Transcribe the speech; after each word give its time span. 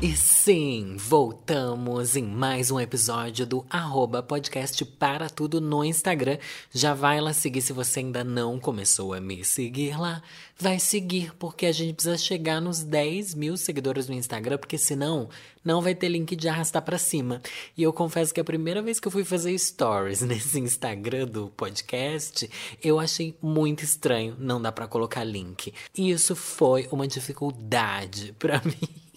E 0.00 0.16
sim, 0.16 0.96
voltamos 0.96 2.14
em 2.14 2.22
mais 2.22 2.70
um 2.70 2.78
episódio 2.78 3.44
do 3.44 3.66
arroba 3.68 4.22
podcast 4.22 4.84
para 4.84 5.28
tudo 5.28 5.60
no 5.60 5.84
Instagram. 5.84 6.38
Já 6.70 6.94
vai 6.94 7.20
lá 7.20 7.32
seguir 7.32 7.60
se 7.62 7.72
você 7.72 7.98
ainda 7.98 8.22
não 8.22 8.60
começou 8.60 9.12
a 9.12 9.20
me 9.20 9.44
seguir 9.44 9.98
lá. 9.98 10.22
Vai 10.56 10.78
seguir, 10.78 11.34
porque 11.34 11.66
a 11.66 11.72
gente 11.72 11.94
precisa 11.94 12.16
chegar 12.16 12.60
nos 12.60 12.84
10 12.84 13.34
mil 13.34 13.56
seguidores 13.56 14.06
no 14.06 14.14
Instagram, 14.14 14.58
porque 14.58 14.78
senão 14.78 15.28
não 15.64 15.82
vai 15.82 15.96
ter 15.96 16.08
link 16.08 16.36
de 16.36 16.48
arrastar 16.48 16.82
para 16.82 16.96
cima. 16.96 17.42
E 17.76 17.82
eu 17.82 17.92
confesso 17.92 18.32
que 18.32 18.40
a 18.40 18.44
primeira 18.44 18.80
vez 18.80 19.00
que 19.00 19.08
eu 19.08 19.12
fui 19.12 19.24
fazer 19.24 19.58
stories 19.58 20.22
nesse 20.22 20.60
Instagram 20.60 21.26
do 21.26 21.48
podcast, 21.56 22.48
eu 22.80 23.00
achei 23.00 23.36
muito 23.42 23.82
estranho 23.82 24.36
não 24.38 24.62
dá 24.62 24.70
para 24.70 24.86
colocar 24.86 25.24
link. 25.24 25.74
E 25.92 26.12
isso 26.12 26.36
foi 26.36 26.86
uma 26.92 27.08
dificuldade 27.08 28.32
para 28.38 28.62
mim. 28.64 29.07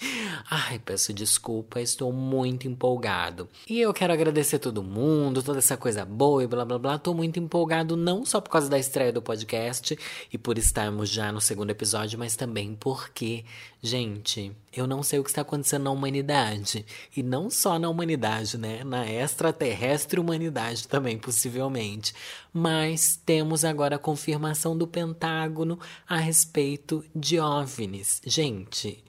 Ai, 0.50 0.78
peço 0.78 1.12
desculpa, 1.12 1.80
estou 1.80 2.12
muito 2.12 2.66
empolgado. 2.66 3.48
E 3.68 3.80
eu 3.80 3.92
quero 3.92 4.12
agradecer 4.12 4.58
todo 4.58 4.82
mundo, 4.82 5.42
toda 5.42 5.58
essa 5.58 5.76
coisa 5.76 6.04
boa 6.04 6.42
e 6.42 6.46
blá 6.46 6.64
blá 6.64 6.78
blá. 6.78 6.98
Tô 6.98 7.14
muito 7.14 7.38
empolgado 7.38 7.96
não 7.96 8.24
só 8.24 8.40
por 8.40 8.50
causa 8.50 8.68
da 8.68 8.78
estreia 8.78 9.12
do 9.12 9.22
podcast 9.22 9.98
e 10.32 10.38
por 10.38 10.58
estarmos 10.58 11.08
já 11.08 11.30
no 11.30 11.40
segundo 11.40 11.70
episódio, 11.70 12.18
mas 12.18 12.36
também 12.36 12.74
porque, 12.78 13.44
gente, 13.82 14.52
eu 14.72 14.86
não 14.86 15.02
sei 15.02 15.18
o 15.18 15.24
que 15.24 15.30
está 15.30 15.42
acontecendo 15.42 15.84
na 15.84 15.90
humanidade. 15.90 16.86
E 17.16 17.22
não 17.22 17.50
só 17.50 17.78
na 17.78 17.88
humanidade, 17.88 18.56
né? 18.56 18.84
Na 18.84 19.06
extraterrestre 19.10 20.20
humanidade 20.20 20.86
também, 20.86 21.18
possivelmente. 21.18 22.14
Mas 22.52 23.20
temos 23.24 23.64
agora 23.64 23.96
a 23.96 23.98
confirmação 23.98 24.76
do 24.76 24.86
Pentágono 24.86 25.78
a 26.08 26.16
respeito 26.16 27.04
de 27.14 27.38
OVNIs. 27.38 28.20
Gente. 28.24 29.04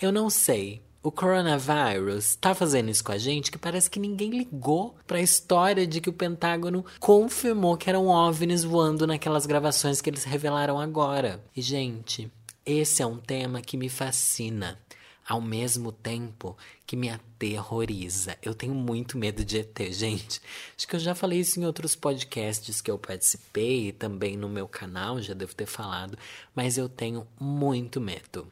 Eu 0.00 0.10
não 0.10 0.28
sei. 0.28 0.82
O 1.02 1.12
coronavírus 1.12 2.34
tá 2.34 2.54
fazendo 2.54 2.90
isso 2.90 3.04
com 3.04 3.12
a 3.12 3.18
gente 3.18 3.52
que 3.52 3.58
parece 3.58 3.90
que 3.90 4.00
ninguém 4.00 4.30
ligou 4.30 4.96
para 5.06 5.18
a 5.18 5.22
história 5.22 5.86
de 5.86 6.00
que 6.00 6.08
o 6.08 6.14
Pentágono 6.14 6.84
confirmou 6.98 7.76
que 7.76 7.90
eram 7.90 8.06
OVNIs 8.06 8.64
voando 8.64 9.06
naquelas 9.06 9.44
gravações 9.44 10.00
que 10.00 10.08
eles 10.08 10.24
revelaram 10.24 10.80
agora. 10.80 11.44
E, 11.54 11.60
gente, 11.60 12.32
esse 12.64 13.02
é 13.02 13.06
um 13.06 13.18
tema 13.18 13.60
que 13.60 13.76
me 13.76 13.90
fascina, 13.90 14.80
ao 15.28 15.42
mesmo 15.42 15.92
tempo 15.92 16.56
que 16.86 16.96
me 16.96 17.10
aterroriza. 17.10 18.38
Eu 18.42 18.54
tenho 18.54 18.74
muito 18.74 19.18
medo 19.18 19.44
de 19.44 19.58
ET, 19.58 19.78
gente. 19.90 20.40
Acho 20.74 20.88
que 20.88 20.96
eu 20.96 21.00
já 21.00 21.14
falei 21.14 21.40
isso 21.40 21.60
em 21.60 21.66
outros 21.66 21.94
podcasts 21.94 22.80
que 22.80 22.90
eu 22.90 22.98
participei, 22.98 23.92
também 23.92 24.38
no 24.38 24.48
meu 24.48 24.66
canal, 24.66 25.20
já 25.20 25.34
devo 25.34 25.54
ter 25.54 25.66
falado, 25.66 26.16
mas 26.54 26.78
eu 26.78 26.88
tenho 26.88 27.26
muito 27.38 28.00
medo. 28.00 28.46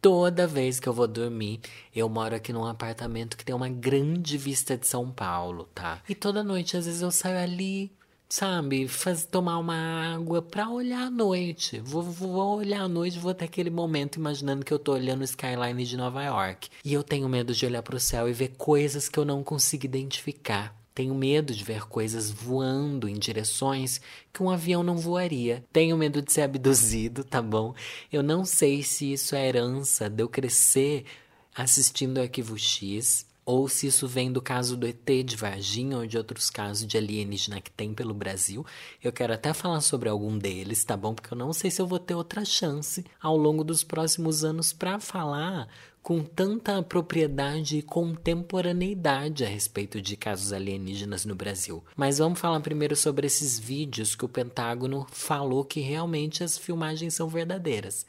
Toda 0.00 0.46
vez 0.46 0.80
que 0.80 0.88
eu 0.88 0.94
vou 0.94 1.06
dormir, 1.06 1.60
eu 1.94 2.08
moro 2.08 2.34
aqui 2.34 2.54
num 2.54 2.64
apartamento 2.64 3.36
que 3.36 3.44
tem 3.44 3.54
uma 3.54 3.68
grande 3.68 4.38
vista 4.38 4.74
de 4.74 4.86
São 4.86 5.10
Paulo, 5.10 5.68
tá? 5.74 6.00
E 6.08 6.14
toda 6.14 6.42
noite, 6.42 6.74
às 6.74 6.86
vezes, 6.86 7.02
eu 7.02 7.10
saio 7.10 7.38
ali, 7.38 7.92
sabe, 8.26 8.88
faz, 8.88 9.26
tomar 9.26 9.58
uma 9.58 10.14
água 10.14 10.40
pra 10.40 10.70
olhar 10.70 11.08
a 11.08 11.10
noite. 11.10 11.80
Vou, 11.80 12.02
vou 12.02 12.56
olhar 12.56 12.82
a 12.82 12.88
noite, 12.88 13.18
vou 13.18 13.34
ter 13.34 13.44
aquele 13.44 13.68
momento 13.68 14.16
imaginando 14.16 14.64
que 14.64 14.72
eu 14.72 14.78
tô 14.78 14.94
olhando 14.94 15.20
o 15.20 15.24
skyline 15.24 15.84
de 15.84 15.96
Nova 15.98 16.22
York. 16.24 16.70
E 16.82 16.94
eu 16.94 17.02
tenho 17.02 17.28
medo 17.28 17.52
de 17.52 17.66
olhar 17.66 17.82
pro 17.82 18.00
céu 18.00 18.26
e 18.26 18.32
ver 18.32 18.54
coisas 18.56 19.06
que 19.06 19.18
eu 19.18 19.26
não 19.26 19.44
consigo 19.44 19.84
identificar. 19.84 20.79
Tenho 21.00 21.14
medo 21.14 21.54
de 21.54 21.64
ver 21.64 21.88
coisas 21.88 22.30
voando 22.30 23.08
em 23.08 23.14
direções 23.14 24.02
que 24.30 24.42
um 24.42 24.50
avião 24.50 24.82
não 24.82 24.98
voaria. 24.98 25.64
Tenho 25.72 25.96
medo 25.96 26.20
de 26.20 26.30
ser 26.30 26.42
abduzido, 26.42 27.24
tá 27.24 27.40
bom? 27.40 27.74
Eu 28.12 28.22
não 28.22 28.44
sei 28.44 28.82
se 28.82 29.10
isso 29.10 29.34
é 29.34 29.48
herança 29.48 30.10
de 30.10 30.22
eu 30.22 30.28
crescer 30.28 31.06
assistindo 31.56 32.18
o 32.18 32.20
Arquivo 32.20 32.58
X 32.58 33.24
ou 33.46 33.66
se 33.66 33.86
isso 33.86 34.06
vem 34.06 34.30
do 34.30 34.42
caso 34.42 34.76
do 34.76 34.86
ET 34.86 35.08
de 35.24 35.36
Varginha 35.36 35.96
ou 35.96 36.06
de 36.06 36.18
outros 36.18 36.50
casos 36.50 36.86
de 36.86 36.98
alienígena 36.98 37.62
que 37.62 37.70
tem 37.70 37.94
pelo 37.94 38.12
Brasil. 38.12 38.64
Eu 39.02 39.10
quero 39.10 39.32
até 39.32 39.54
falar 39.54 39.80
sobre 39.80 40.10
algum 40.10 40.36
deles, 40.36 40.84
tá 40.84 40.98
bom? 40.98 41.14
Porque 41.14 41.32
eu 41.32 41.38
não 41.38 41.54
sei 41.54 41.70
se 41.70 41.80
eu 41.80 41.86
vou 41.86 41.98
ter 41.98 42.14
outra 42.14 42.44
chance 42.44 43.06
ao 43.18 43.38
longo 43.38 43.64
dos 43.64 43.82
próximos 43.82 44.44
anos 44.44 44.70
para 44.70 45.00
falar 45.00 45.66
com 46.02 46.22
tanta 46.22 46.82
propriedade 46.82 47.78
e 47.78 47.82
contemporaneidade 47.82 49.44
a 49.44 49.48
respeito 49.48 50.00
de 50.00 50.16
casos 50.16 50.52
alienígenas 50.52 51.24
no 51.24 51.34
Brasil. 51.34 51.84
Mas 51.94 52.18
vamos 52.18 52.40
falar 52.40 52.60
primeiro 52.60 52.96
sobre 52.96 53.26
esses 53.26 53.58
vídeos 53.58 54.14
que 54.14 54.24
o 54.24 54.28
Pentágono 54.28 55.06
falou 55.10 55.64
que 55.64 55.80
realmente 55.80 56.42
as 56.42 56.56
filmagens 56.56 57.14
são 57.14 57.28
verdadeiras. 57.28 58.06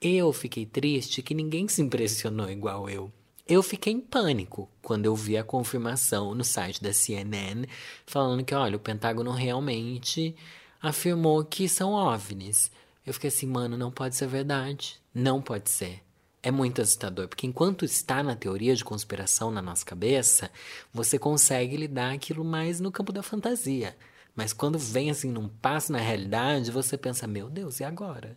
Eu 0.00 0.32
fiquei 0.32 0.66
triste 0.66 1.22
que 1.22 1.34
ninguém 1.34 1.66
se 1.66 1.82
impressionou 1.82 2.50
igual 2.50 2.88
eu. 2.88 3.10
Eu 3.48 3.62
fiquei 3.62 3.94
em 3.94 4.00
pânico 4.00 4.68
quando 4.82 5.06
eu 5.06 5.16
vi 5.16 5.38
a 5.38 5.42
confirmação 5.42 6.34
no 6.34 6.44
site 6.44 6.82
da 6.82 6.92
CNN 6.92 7.66
falando 8.04 8.44
que, 8.44 8.54
olha, 8.54 8.76
o 8.76 8.80
Pentágono 8.80 9.32
realmente 9.32 10.36
afirmou 10.80 11.42
que 11.42 11.66
são 11.66 11.94
OVNIs. 11.94 12.70
Eu 13.06 13.14
fiquei 13.14 13.28
assim, 13.28 13.46
mano, 13.46 13.78
não 13.78 13.90
pode 13.90 14.14
ser 14.14 14.28
verdade. 14.28 15.00
Não 15.14 15.40
pode 15.40 15.70
ser 15.70 16.02
é 16.48 16.50
muito 16.50 16.80
assustador, 16.80 17.28
porque 17.28 17.46
enquanto 17.46 17.84
está 17.84 18.22
na 18.22 18.34
teoria 18.34 18.74
de 18.74 18.82
conspiração 18.82 19.50
na 19.50 19.60
nossa 19.60 19.84
cabeça, 19.84 20.50
você 20.90 21.18
consegue 21.18 21.76
lidar 21.76 22.14
aquilo 22.14 22.42
mais 22.42 22.80
no 22.80 22.90
campo 22.90 23.12
da 23.12 23.22
fantasia. 23.22 23.94
Mas 24.34 24.54
quando 24.54 24.78
vem 24.78 25.10
assim 25.10 25.30
num 25.30 25.46
passo 25.46 25.92
na 25.92 25.98
realidade, 25.98 26.70
você 26.70 26.96
pensa: 26.96 27.26
meu 27.26 27.50
Deus, 27.50 27.80
e 27.80 27.84
agora? 27.84 28.34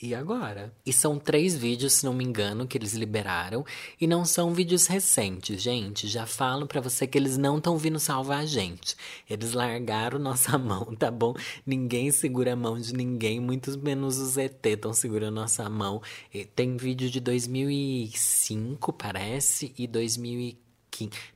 E 0.00 0.14
agora? 0.14 0.74
E 0.84 0.92
são 0.92 1.18
três 1.18 1.56
vídeos, 1.56 1.94
se 1.94 2.04
não 2.04 2.12
me 2.12 2.22
engano, 2.22 2.66
que 2.66 2.76
eles 2.76 2.92
liberaram. 2.92 3.64
E 3.98 4.06
não 4.06 4.26
são 4.26 4.52
vídeos 4.52 4.86
recentes, 4.86 5.62
gente. 5.62 6.06
Já 6.06 6.26
falo 6.26 6.66
para 6.66 6.82
você 6.82 7.06
que 7.06 7.16
eles 7.16 7.38
não 7.38 7.56
estão 7.56 7.78
vindo 7.78 7.98
salvar 7.98 8.40
a 8.40 8.46
gente. 8.46 8.94
Eles 9.28 9.52
largaram 9.52 10.18
nossa 10.18 10.56
mão, 10.58 10.94
tá 10.94 11.10
bom? 11.10 11.34
Ninguém 11.64 12.10
segura 12.10 12.52
a 12.52 12.56
mão 12.56 12.78
de 12.78 12.92
ninguém, 12.92 13.40
muito 13.40 13.76
menos 13.78 14.18
os 14.18 14.36
ET 14.36 14.64
estão 14.66 14.92
segurando 14.92 15.36
nossa 15.36 15.68
mão. 15.70 16.02
E 16.32 16.44
tem 16.44 16.76
vídeo 16.76 17.08
de 17.08 17.18
2005, 17.18 18.92
parece, 18.92 19.72
e 19.78 19.86
2015. 19.86 20.66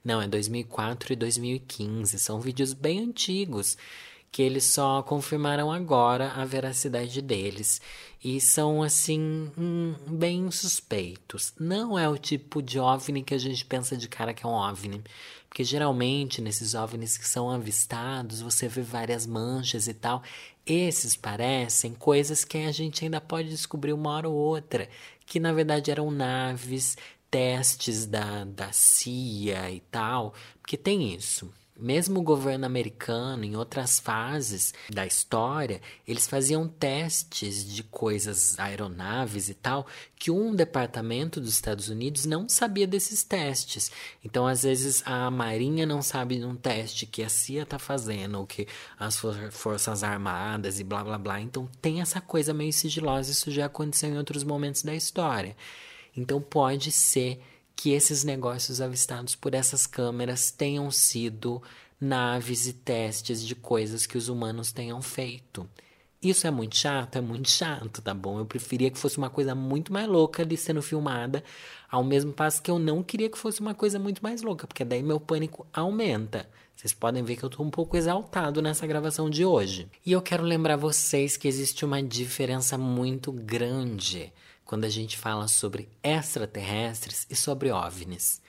Não, 0.05 0.21
é 0.21 0.29
2004 0.29 1.15
e 1.15 1.17
2015. 1.17 2.19
São 2.19 2.41
vídeos 2.41 2.75
bem 2.75 3.01
antigos 3.01 3.77
que 4.33 4.43
eles 4.43 4.65
só 4.65 5.03
confirmaram 5.03 5.73
agora 5.73 6.31
a 6.33 6.45
veracidade 6.45 7.21
deles. 7.21 7.81
E 8.23 8.41
são, 8.41 8.83
assim, 8.83 9.51
hum, 9.59 9.95
bem 10.07 10.51
suspeitos. 10.51 11.53
Não 11.59 11.99
é 11.99 12.09
o 12.09 12.19
tipo 12.19 12.63
de 12.63 12.79
OVNI 12.79 13.23
que 13.23 13.35
a 13.35 13.39
gente 13.39 13.65
pensa 13.65 13.97
de 13.97 14.09
cara 14.09 14.35
que 14.35 14.45
é 14.45 14.49
um 14.49 14.53
OVNI. 14.53 15.03
Porque 15.49 15.65
geralmente, 15.65 16.41
nesses 16.41 16.75
OVNIs 16.75 17.19
que 17.19 17.27
são 17.27 17.51
avistados, 17.51 18.41
você 18.41 18.69
vê 18.69 18.83
várias 18.83 19.27
manchas 19.27 19.89
e 19.89 19.95
tal. 19.95 20.23
Esses 20.65 21.17
parecem 21.17 21.95
coisas 21.95 22.45
que 22.45 22.59
a 22.59 22.73
gente 22.73 23.05
ainda 23.05 23.21
pode 23.21 23.49
descobrir 23.49 23.93
uma 23.93 24.11
hora 24.11 24.29
ou 24.29 24.37
outra. 24.37 24.89
Que 25.27 25.41
na 25.41 25.53
verdade 25.53 25.91
eram 25.91 26.11
naves, 26.11 26.97
testes 27.31 28.07
da, 28.07 28.45
da 28.45 28.71
CIA 28.71 29.71
e 29.73 29.81
tal. 29.81 30.35
Porque 30.61 30.77
tem 30.77 31.15
isso 31.15 31.53
mesmo 31.81 32.21
o 32.21 32.23
governo 32.23 32.67
americano, 32.67 33.45
em 33.45 33.57
outras 33.57 33.99
fases 33.99 34.73
da 34.91 35.07
história, 35.07 35.81
eles 36.07 36.27
faziam 36.27 36.69
testes 36.69 37.65
de 37.65 37.83
coisas, 37.83 38.59
aeronaves 38.59 39.49
e 39.49 39.55
tal, 39.55 39.87
que 40.17 40.31
um 40.31 40.55
departamento 40.55 41.41
dos 41.41 41.51
Estados 41.51 41.89
Unidos 41.89 42.25
não 42.27 42.49
sabia 42.49 42.87
desses 42.87 43.25
testes. 43.25 43.91
Então, 44.25 44.47
às 44.47 44.63
vezes, 44.63 45.03
a 45.07 45.31
Marinha 45.31 45.87
não 45.87 46.03
sabe 46.03 46.39
de 46.39 46.45
um 46.45 46.55
teste 46.55 47.07
que 47.07 47.23
a 47.23 47.29
CIA 47.29 47.63
está 47.63 47.79
fazendo, 47.79 48.39
ou 48.39 48.47
que 48.47 48.69
as 48.99 49.21
Forças 49.51 50.03
Armadas 50.03 50.79
e 50.79 50.85
blá 50.85 51.03
blá 51.03 51.19
blá. 51.19 51.41
Então, 51.41 51.69
tem 51.81 52.01
essa 52.01 52.21
coisa 52.21 52.53
meio 52.53 52.73
sigilosa, 52.73 53.31
isso 53.31 53.51
já 53.51 53.67
aconteceu 53.67 54.11
em 54.11 54.19
outros 54.19 54.45
momentos 54.45 54.83
da 54.83 54.95
história. 54.95 55.57
Então, 56.17 56.41
pode 56.41 56.91
ser 56.93 57.41
que 57.81 57.93
esses 57.93 58.25
negócios 58.25 58.79
avistados 58.79 59.35
por 59.35 59.55
essas 59.55 59.87
câmeras 59.87 60.51
tenham 60.51 60.91
sido 60.91 61.63
naves 61.99 62.67
e 62.67 62.75
testes 62.75 63.43
de 63.43 63.55
coisas 63.55 64.05
que 64.05 64.19
os 64.19 64.29
humanos 64.29 64.71
tenham 64.71 65.01
feito. 65.01 65.67
Isso 66.23 66.47
é 66.47 66.51
muito 66.51 66.77
chato, 66.77 67.17
é 67.17 67.23
muito 67.23 67.49
chato, 67.49 68.03
tá 68.03 68.13
bom? 68.13 68.39
Eu 68.39 68.45
preferia 68.45 68.91
que 68.91 68.99
fosse 68.99 69.17
uma 69.17 69.31
coisa 69.31 69.55
muito 69.55 69.95
mais 69.95 70.07
louca 70.07 70.43
ali 70.43 70.59
sendo 70.59 70.83
filmada, 70.83 71.43
ao 71.91 72.05
mesmo 72.05 72.35
passo 72.35 72.61
que 72.61 72.71
eu 72.71 72.79
não 72.79 73.03
queria 73.03 73.31
que 73.31 73.39
fosse 73.39 73.63
uma 73.63 73.75
coisa 73.75 73.99
muito 73.99 74.23
mais 74.23 74.43
louca, 74.43 74.67
porque 74.67 74.85
daí 74.85 75.03
meu 75.03 75.19
pânico 75.19 75.67
aumenta. 75.73 76.47
Vocês 76.81 76.95
podem 76.95 77.23
ver 77.23 77.37
que 77.37 77.43
eu 77.43 77.51
tô 77.51 77.63
um 77.63 77.69
pouco 77.69 77.95
exaltado 77.95 78.63
nessa 78.63 78.87
gravação 78.87 79.29
de 79.29 79.45
hoje. 79.45 79.87
E 80.05 80.13
eu 80.13 80.23
quero 80.23 80.43
lembrar 80.43 80.77
vocês 80.77 81.37
que 81.37 81.47
existe 81.47 81.85
uma 81.85 82.03
diferença 82.03 82.79
muito 82.79 83.31
grande 83.31 84.33
quando 84.65 84.87
a 84.87 84.89
gente 84.89 85.19
fala 85.19 85.47
sobre 85.47 85.91
extraterrestres 86.03 87.27
e 87.29 87.37
sobre 87.37 87.71
OVNIs. 87.71 88.41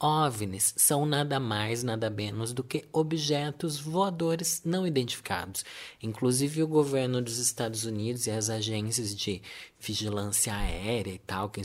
OVNIs 0.00 0.74
são 0.76 1.04
nada 1.04 1.40
mais, 1.40 1.82
nada 1.82 2.08
menos 2.08 2.52
do 2.52 2.62
que 2.62 2.84
objetos 2.92 3.80
voadores 3.80 4.62
não 4.64 4.86
identificados. 4.86 5.64
Inclusive, 6.00 6.62
o 6.62 6.68
governo 6.68 7.20
dos 7.20 7.38
Estados 7.38 7.84
Unidos 7.84 8.28
e 8.28 8.30
as 8.30 8.48
agências 8.48 9.12
de 9.12 9.42
vigilância 9.80 10.54
aérea 10.54 11.12
e 11.12 11.18
tal, 11.18 11.50
quem 11.50 11.64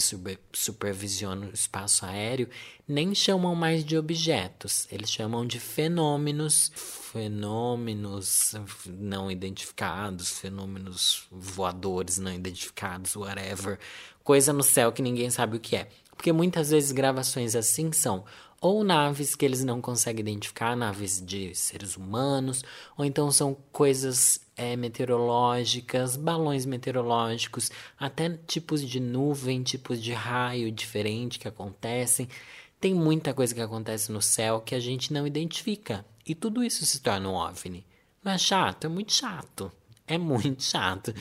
supervisiona 0.52 1.46
o 1.46 1.54
espaço 1.54 2.08
aéreo, 2.08 2.50
nem 2.88 3.14
chamam 3.14 3.54
mais 3.54 3.86
de 3.86 3.98
objetos, 3.98 4.88
eles 4.92 5.12
chamam 5.12 5.46
de 5.46 5.60
fenômenos, 5.60 6.72
fenômenos 6.74 8.56
não 8.88 9.30
identificados, 9.30 10.40
fenômenos 10.40 11.28
voadores 11.32 12.18
não 12.18 12.34
identificados, 12.34 13.16
whatever, 13.16 13.78
coisa 14.24 14.52
no 14.52 14.64
céu 14.64 14.92
que 14.92 15.04
ninguém 15.04 15.30
sabe 15.30 15.58
o 15.58 15.60
que 15.60 15.76
é. 15.76 15.88
Porque 16.16 16.32
muitas 16.32 16.70
vezes 16.70 16.92
gravações 16.92 17.56
assim 17.56 17.92
são 17.92 18.24
ou 18.64 18.82
naves 18.82 19.36
que 19.36 19.44
eles 19.44 19.62
não 19.62 19.82
conseguem 19.82 20.22
identificar, 20.22 20.74
naves 20.74 21.22
de 21.22 21.54
seres 21.54 21.98
humanos, 21.98 22.64
ou 22.98 23.04
então 23.04 23.30
são 23.30 23.58
coisas 23.74 24.40
é, 24.56 24.78
meteorológicas, 24.78 26.16
balões 26.16 26.66
meteorológicos, 26.66 27.70
até 28.00 28.30
tipos 28.48 28.82
de 28.82 29.02
nuvem, 29.02 29.62
tipos 29.64 30.02
de 30.02 30.14
raio 30.14 30.72
diferente 30.72 31.40
que 31.40 31.48
acontecem. 31.48 32.30
Tem 32.80 32.94
muita 32.94 33.34
coisa 33.34 33.54
que 33.54 33.60
acontece 33.60 34.14
no 34.14 34.22
céu 34.22 34.62
que 34.62 34.76
a 34.76 34.80
gente 34.80 35.12
não 35.12 35.28
identifica. 35.28 36.06
E 36.26 36.34
tudo 36.34 36.64
isso 36.64 36.86
se 36.86 37.02
torna 37.02 37.28
um 37.28 37.36
OVNI. 37.36 37.86
Não 38.24 38.32
é 38.32 38.38
chato? 38.38 38.86
É 38.86 38.88
muito 38.88 39.12
chato. 39.12 39.70
É 40.08 40.18
muito 40.18 40.64
chato. 40.64 41.14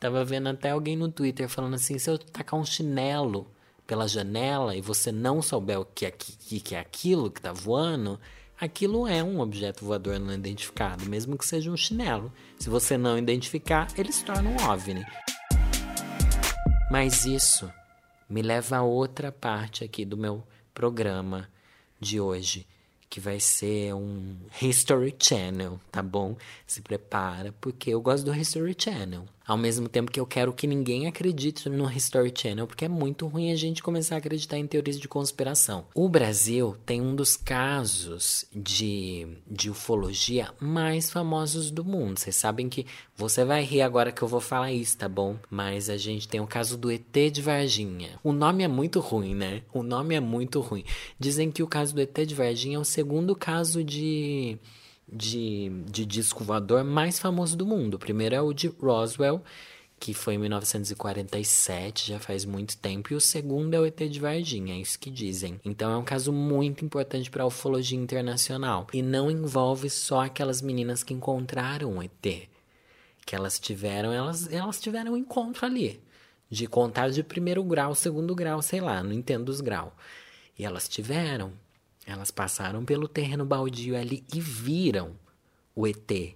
Tava 0.00 0.24
vendo 0.24 0.48
até 0.48 0.70
alguém 0.70 0.96
no 0.96 1.10
Twitter 1.10 1.50
falando 1.50 1.74
assim: 1.74 1.98
se 1.98 2.08
eu 2.08 2.16
tacar 2.16 2.58
um 2.58 2.64
chinelo 2.64 3.50
pela 3.88 4.06
janela 4.06 4.76
e 4.76 4.82
você 4.82 5.10
não 5.10 5.40
souber 5.40 5.80
o 5.80 5.84
que 5.86 6.04
é, 6.04 6.10
que, 6.10 6.60
que 6.60 6.74
é 6.74 6.78
aquilo 6.78 7.30
que 7.30 7.38
está 7.38 7.54
voando, 7.54 8.20
aquilo 8.60 9.08
é 9.08 9.24
um 9.24 9.40
objeto 9.40 9.82
voador 9.82 10.20
não 10.20 10.34
identificado, 10.34 11.06
mesmo 11.06 11.38
que 11.38 11.46
seja 11.46 11.70
um 11.70 11.76
chinelo. 11.76 12.30
Se 12.58 12.68
você 12.68 12.98
não 12.98 13.16
identificar, 13.16 13.88
ele 13.96 14.12
se 14.12 14.22
torna 14.26 14.50
um 14.50 14.70
OVNI. 14.70 15.06
Mas 16.90 17.24
isso 17.24 17.72
me 18.28 18.42
leva 18.42 18.76
a 18.76 18.82
outra 18.82 19.32
parte 19.32 19.82
aqui 19.82 20.04
do 20.04 20.18
meu 20.18 20.46
programa 20.74 21.48
de 21.98 22.20
hoje 22.20 22.66
que 23.08 23.20
vai 23.20 23.40
ser 23.40 23.94
um 23.94 24.36
History 24.60 25.16
Channel, 25.18 25.80
tá 25.90 26.02
bom? 26.02 26.36
Se 26.66 26.82
prepara, 26.82 27.54
porque 27.58 27.88
eu 27.88 28.02
gosto 28.02 28.26
do 28.26 28.34
History 28.34 28.76
Channel. 28.78 29.24
Ao 29.48 29.56
mesmo 29.56 29.88
tempo 29.88 30.12
que 30.12 30.20
eu 30.20 30.26
quero 30.26 30.52
que 30.52 30.66
ninguém 30.66 31.06
acredite 31.06 31.70
no 31.70 31.90
History 31.90 32.30
Channel, 32.36 32.66
porque 32.66 32.84
é 32.84 32.88
muito 32.88 33.26
ruim 33.26 33.50
a 33.50 33.56
gente 33.56 33.82
começar 33.82 34.16
a 34.16 34.18
acreditar 34.18 34.58
em 34.58 34.66
teorias 34.66 35.00
de 35.00 35.08
conspiração. 35.08 35.86
O 35.94 36.06
Brasil 36.06 36.76
tem 36.84 37.00
um 37.00 37.16
dos 37.16 37.34
casos 37.34 38.44
de, 38.54 39.26
de 39.50 39.70
ufologia 39.70 40.52
mais 40.60 41.10
famosos 41.10 41.70
do 41.70 41.82
mundo. 41.82 42.20
Vocês 42.20 42.36
sabem 42.36 42.68
que 42.68 42.84
você 43.16 43.42
vai 43.42 43.64
rir 43.64 43.80
agora 43.80 44.12
que 44.12 44.20
eu 44.20 44.28
vou 44.28 44.40
falar 44.40 44.70
isso, 44.70 44.98
tá 44.98 45.08
bom? 45.08 45.38
Mas 45.50 45.88
a 45.88 45.96
gente 45.96 46.28
tem 46.28 46.40
o 46.42 46.46
caso 46.46 46.76
do 46.76 46.92
ET 46.92 47.16
de 47.32 47.40
Varginha. 47.40 48.20
O 48.22 48.34
nome 48.34 48.64
é 48.64 48.68
muito 48.68 49.00
ruim, 49.00 49.34
né? 49.34 49.62
O 49.72 49.82
nome 49.82 50.14
é 50.14 50.20
muito 50.20 50.60
ruim. 50.60 50.84
Dizem 51.18 51.50
que 51.50 51.62
o 51.62 51.66
caso 51.66 51.94
do 51.94 52.02
ET 52.02 52.14
de 52.26 52.34
Varginha 52.34 52.76
é 52.76 52.80
o 52.80 52.84
segundo 52.84 53.34
caso 53.34 53.82
de 53.82 54.58
de, 55.10 55.70
de 55.86 56.04
disco 56.04 56.44
voador 56.44 56.84
mais 56.84 57.18
famoso 57.18 57.56
do 57.56 57.66
mundo. 57.66 57.94
O 57.94 57.98
primeiro 57.98 58.34
é 58.34 58.40
o 58.40 58.52
de 58.52 58.68
Roswell, 58.68 59.42
que 59.98 60.14
foi 60.14 60.34
em 60.34 60.38
1947, 60.38 62.08
já 62.08 62.18
faz 62.18 62.44
muito 62.44 62.76
tempo, 62.76 63.12
e 63.12 63.16
o 63.16 63.20
segundo 63.20 63.74
é 63.74 63.80
o 63.80 63.86
ET 63.86 63.98
de 63.98 64.20
Varginha, 64.20 64.74
é 64.74 64.78
isso 64.78 64.98
que 64.98 65.10
dizem. 65.10 65.60
Então 65.64 65.90
é 65.90 65.96
um 65.96 66.04
caso 66.04 66.32
muito 66.32 66.84
importante 66.84 67.30
para 67.30 67.42
a 67.42 67.46
ufologia 67.46 67.98
internacional 67.98 68.86
e 68.92 69.02
não 69.02 69.30
envolve 69.30 69.90
só 69.90 70.20
aquelas 70.20 70.62
meninas 70.62 71.02
que 71.02 71.14
encontraram 71.14 71.96
o 71.96 72.02
ET, 72.02 72.48
que 73.26 73.34
elas 73.34 73.58
tiveram, 73.58 74.12
elas, 74.12 74.50
elas 74.52 74.80
tiveram 74.80 75.12
um 75.12 75.16
encontro 75.16 75.66
ali, 75.66 76.00
de 76.48 76.66
contato 76.66 77.12
de 77.12 77.22
primeiro 77.22 77.62
grau, 77.64 77.94
segundo 77.94 78.34
grau, 78.34 78.62
sei 78.62 78.80
lá, 78.80 79.02
não 79.02 79.12
entendo 79.12 79.48
os 79.48 79.60
graus. 79.60 79.92
E 80.56 80.64
elas 80.64 80.88
tiveram 80.88 81.52
elas 82.08 82.30
passaram 82.30 82.86
pelo 82.86 83.06
terreno 83.06 83.44
baldio 83.44 83.94
ali 83.94 84.24
e 84.34 84.40
viram 84.40 85.14
o 85.74 85.86
ET. 85.86 86.34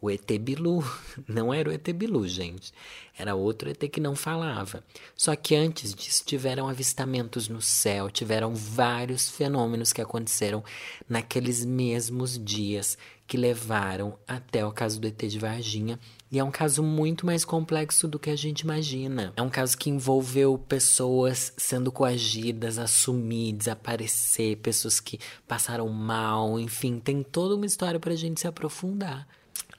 O 0.00 0.10
ET 0.10 0.26
Bilu. 0.40 0.82
Não 1.28 1.52
era 1.52 1.68
o 1.68 1.72
ET 1.72 1.86
Bilu, 1.92 2.26
gente. 2.26 2.72
Era 3.18 3.34
outro 3.34 3.68
ET 3.68 3.78
que 3.90 4.00
não 4.00 4.16
falava. 4.16 4.82
Só 5.14 5.36
que 5.36 5.54
antes 5.54 5.94
disso 5.94 6.22
tiveram 6.24 6.68
avistamentos 6.68 7.48
no 7.48 7.60
céu, 7.60 8.10
tiveram 8.10 8.54
vários 8.54 9.30
fenômenos 9.30 9.92
que 9.92 10.00
aconteceram 10.00 10.64
naqueles 11.08 11.64
mesmos 11.64 12.38
dias 12.42 12.96
que 13.26 13.36
levaram 13.36 14.18
até 14.26 14.64
o 14.64 14.72
caso 14.72 15.00
do 15.00 15.06
ET 15.06 15.18
de 15.18 15.38
Varginha 15.38 15.98
e 16.30 16.38
é 16.38 16.44
um 16.44 16.50
caso 16.50 16.82
muito 16.82 17.24
mais 17.24 17.44
complexo 17.44 18.08
do 18.08 18.18
que 18.18 18.30
a 18.30 18.36
gente 18.36 18.60
imagina. 18.60 19.32
É 19.36 19.42
um 19.42 19.48
caso 19.48 19.78
que 19.78 19.88
envolveu 19.88 20.58
pessoas 20.58 21.52
sendo 21.56 21.92
coagidas 21.92 22.78
a 22.78 22.86
sumir, 22.86 23.54
desaparecer, 23.54 24.56
pessoas 24.56 24.98
que 24.98 25.20
passaram 25.46 25.88
mal, 25.88 26.58
enfim, 26.58 26.98
tem 26.98 27.22
toda 27.22 27.54
uma 27.54 27.66
história 27.66 28.00
para 28.00 28.12
a 28.12 28.16
gente 28.16 28.40
se 28.40 28.48
aprofundar. 28.48 29.26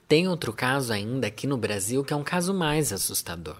Tem 0.07 0.27
outro 0.27 0.53
caso 0.53 0.93
ainda 0.93 1.27
aqui 1.27 1.45
no 1.45 1.57
Brasil 1.57 2.03
que 2.03 2.13
é 2.13 2.15
um 2.15 2.23
caso 2.23 2.53
mais 2.53 2.93
assustador. 2.93 3.57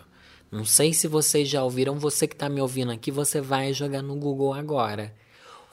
Não 0.49 0.63
sei 0.63 0.93
se 0.93 1.09
vocês 1.09 1.49
já 1.49 1.61
ouviram, 1.61 1.99
você 1.99 2.25
que 2.25 2.35
está 2.35 2.47
me 2.47 2.61
ouvindo 2.61 2.91
aqui, 2.91 3.11
você 3.11 3.41
vai 3.41 3.73
jogar 3.73 4.01
no 4.01 4.15
Google 4.15 4.53
agora. 4.53 5.13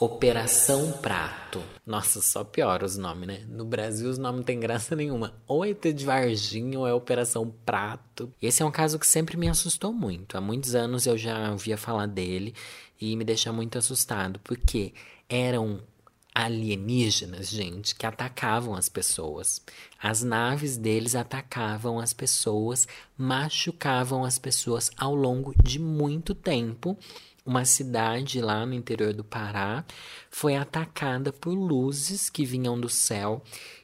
Operação 0.05 0.93
Prato. 0.93 1.63
Nossa, 1.87 2.21
só 2.21 2.45
piora 2.45 2.85
os 2.85 2.99
nomes, 2.99 3.27
né? 3.27 3.47
No 3.49 3.65
Brasil 3.65 4.11
os 4.11 4.19
nomes 4.19 4.41
não 4.41 4.45
tem 4.45 4.61
graça 4.61 4.95
nenhuma. 4.95 5.33
Ou 5.47 5.65
ET 5.65 5.81
de 5.81 6.05
Varginha 6.05 6.79
ou 6.79 6.87
é 6.87 6.93
Operação 6.93 7.51
Prato. 7.65 8.31
Esse 8.41 8.63
é 8.63 8.67
um 8.67 8.71
caso 8.71 8.99
que 8.99 9.07
sempre 9.07 9.39
me 9.39 9.49
assustou 9.49 9.95
muito. 9.95 10.37
Há 10.37 10.43
muitos 10.43 10.75
anos 10.75 11.07
eu 11.07 11.17
já 11.17 11.51
ouvia 11.51 11.79
falar 11.79 12.05
dele 12.05 12.55
e 13.01 13.17
me 13.17 13.25
deixa 13.25 13.51
muito 13.51 13.79
assustado, 13.79 14.39
porque 14.45 14.93
eram 15.27 15.81
alienígenas, 16.35 17.49
gente, 17.49 17.95
que 17.95 18.05
atacavam 18.05 18.75
as 18.75 18.91
pessoas. 18.91 19.63
As 20.03 20.23
naves 20.23 20.77
deles 20.77 21.15
atacavam 21.15 21.99
as 21.99 22.13
pessoas, 22.13 22.87
machucavam 23.17 24.23
as 24.23 24.39
pessoas 24.39 24.91
ao 24.99 25.15
longo 25.15 25.55
de 25.63 25.79
muito 25.79 26.35
tempo 26.35 26.99
uma 27.45 27.65
cidade 27.65 28.41
lá 28.41 28.65
no 28.65 28.75
interior 28.75 29.13
do 29.13 29.23
Pará 29.23 29.85
foi 30.31 30.57
atacada 30.57 31.33
por 31.33 31.53
luzes 31.53 32.31
que 32.31 32.45
vinham 32.45 32.81
do 32.81 32.89
céu 32.89 33.43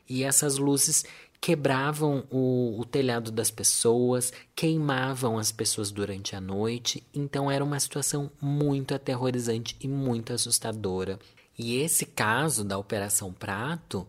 e 0.08 0.24
essas 0.24 0.56
luzes 0.56 1.04
quebravam 1.40 2.24
o, 2.30 2.78
o, 2.78 2.84
telhado 2.84 3.30
das 3.30 3.50
pessoas, 3.50 4.32
queimavam 4.54 5.38
as 5.38 5.50
pessoas 5.50 5.90
durante 5.90 6.36
a 6.36 6.40
noite, 6.40 7.02
então 7.14 7.50
era 7.50 7.64
uma 7.64 7.80
situação 7.80 8.30
muito 8.40 8.94
aterrorizante 8.94 9.74
e 9.80 9.88
muito 9.88 10.32
assustadora. 10.32 11.18
E 11.58 11.76
esse 11.76 12.04
caso 12.04 12.62
da 12.62 12.76
Operação 12.76 13.32
Prato 13.32 14.06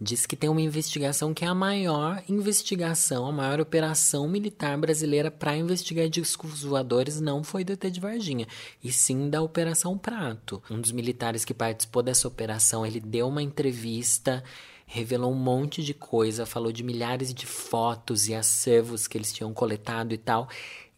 diz 0.00 0.26
que 0.26 0.36
tem 0.36 0.50
uma 0.50 0.60
investigação 0.60 1.32
que 1.32 1.44
é 1.44 1.48
a 1.48 1.54
maior 1.54 2.22
investigação, 2.28 3.26
a 3.26 3.32
maior 3.32 3.60
operação 3.60 4.28
militar 4.28 4.76
brasileira 4.76 5.30
para 5.30 5.56
investigar 5.56 6.08
discos 6.08 6.62
voadores 6.62 7.20
não 7.20 7.42
foi 7.42 7.64
do 7.64 7.72
ET 7.72 7.90
de 7.90 8.00
Varginha, 8.00 8.46
e 8.84 8.92
sim 8.92 9.30
da 9.30 9.40
Operação 9.40 9.96
Prato. 9.96 10.62
Um 10.70 10.80
dos 10.80 10.92
militares 10.92 11.44
que 11.44 11.54
participou 11.54 12.02
dessa 12.02 12.28
operação, 12.28 12.84
ele 12.84 13.00
deu 13.00 13.28
uma 13.28 13.42
entrevista, 13.42 14.44
revelou 14.86 15.32
um 15.32 15.38
monte 15.38 15.82
de 15.82 15.94
coisa, 15.94 16.44
falou 16.44 16.70
de 16.70 16.82
milhares 16.82 17.32
de 17.32 17.46
fotos 17.46 18.28
e 18.28 18.34
acervos 18.34 19.06
que 19.06 19.16
eles 19.16 19.32
tinham 19.32 19.52
coletado 19.54 20.12
e 20.12 20.18
tal, 20.18 20.48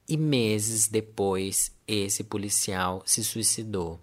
e 0.09 0.17
meses 0.17 0.88
depois 0.88 1.71
esse 1.87 2.25
policial 2.25 3.02
se 3.07 3.23
suicidou 3.23 4.00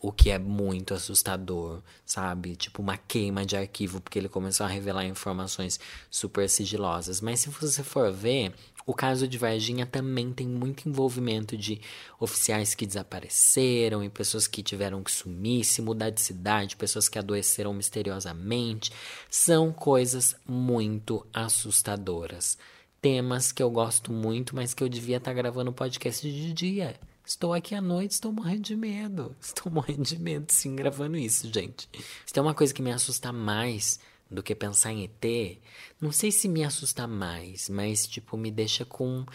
o 0.00 0.12
que 0.12 0.30
é 0.30 0.38
muito 0.38 0.94
assustador, 0.94 1.82
sabe? 2.04 2.54
Tipo 2.54 2.82
uma 2.82 2.96
queima 2.96 3.46
de 3.46 3.56
arquivo, 3.56 4.00
porque 4.00 4.18
ele 4.18 4.28
começou 4.28 4.66
a 4.66 4.68
revelar 4.68 5.06
informações 5.06 5.80
super 6.10 6.48
sigilosas. 6.48 7.20
Mas 7.20 7.40
se 7.40 7.48
você 7.48 7.82
for 7.82 8.12
ver, 8.12 8.52
o 8.86 8.94
caso 8.94 9.26
de 9.26 9.36
Varginha 9.36 9.84
também 9.84 10.32
tem 10.32 10.46
muito 10.46 10.88
envolvimento 10.88 11.56
de 11.56 11.80
oficiais 12.20 12.74
que 12.74 12.86
desapareceram 12.86 14.04
e 14.04 14.08
pessoas 14.08 14.46
que 14.46 14.62
tiveram 14.62 15.02
que 15.02 15.10
sumir, 15.10 15.64
se 15.64 15.82
mudar 15.82 16.10
de 16.10 16.20
cidade, 16.20 16.76
pessoas 16.76 17.08
que 17.08 17.18
adoeceram 17.18 17.74
misteriosamente. 17.74 18.92
São 19.28 19.72
coisas 19.72 20.36
muito 20.46 21.26
assustadoras. 21.32 22.56
temas 23.00 23.52
que 23.52 23.62
eu 23.62 23.70
gosto 23.70 24.12
muito, 24.12 24.56
mas 24.56 24.74
que 24.74 24.82
eu 24.82 24.88
devia 24.88 25.18
estar 25.18 25.30
tá 25.30 25.34
gravando 25.34 25.72
podcast 25.72 26.28
de 26.28 26.52
dia. 26.52 26.98
Estou 27.26 27.52
aqui 27.52 27.74
à 27.74 27.80
noite, 27.80 28.12
estou 28.12 28.30
morrendo 28.30 28.60
de 28.60 28.76
medo. 28.76 29.34
Estou 29.42 29.70
morrendo 29.72 30.04
de 30.04 30.16
medo, 30.16 30.46
sim, 30.52 30.76
gravando 30.76 31.16
isso, 31.16 31.52
gente. 31.52 31.88
Se 32.24 32.32
tem 32.32 32.40
uma 32.40 32.54
coisa 32.54 32.72
que 32.72 32.80
me 32.80 32.92
assusta 32.92 33.32
mais 33.32 33.98
do 34.30 34.44
que 34.44 34.54
pensar 34.54 34.92
em 34.92 35.02
ET, 35.02 35.58
não 36.00 36.12
sei 36.12 36.30
se 36.30 36.46
me 36.46 36.62
assusta 36.62 37.04
mais, 37.08 37.68
mas, 37.68 38.06
tipo, 38.06 38.36
me 38.36 38.52
deixa 38.52 38.84
com 38.84 39.26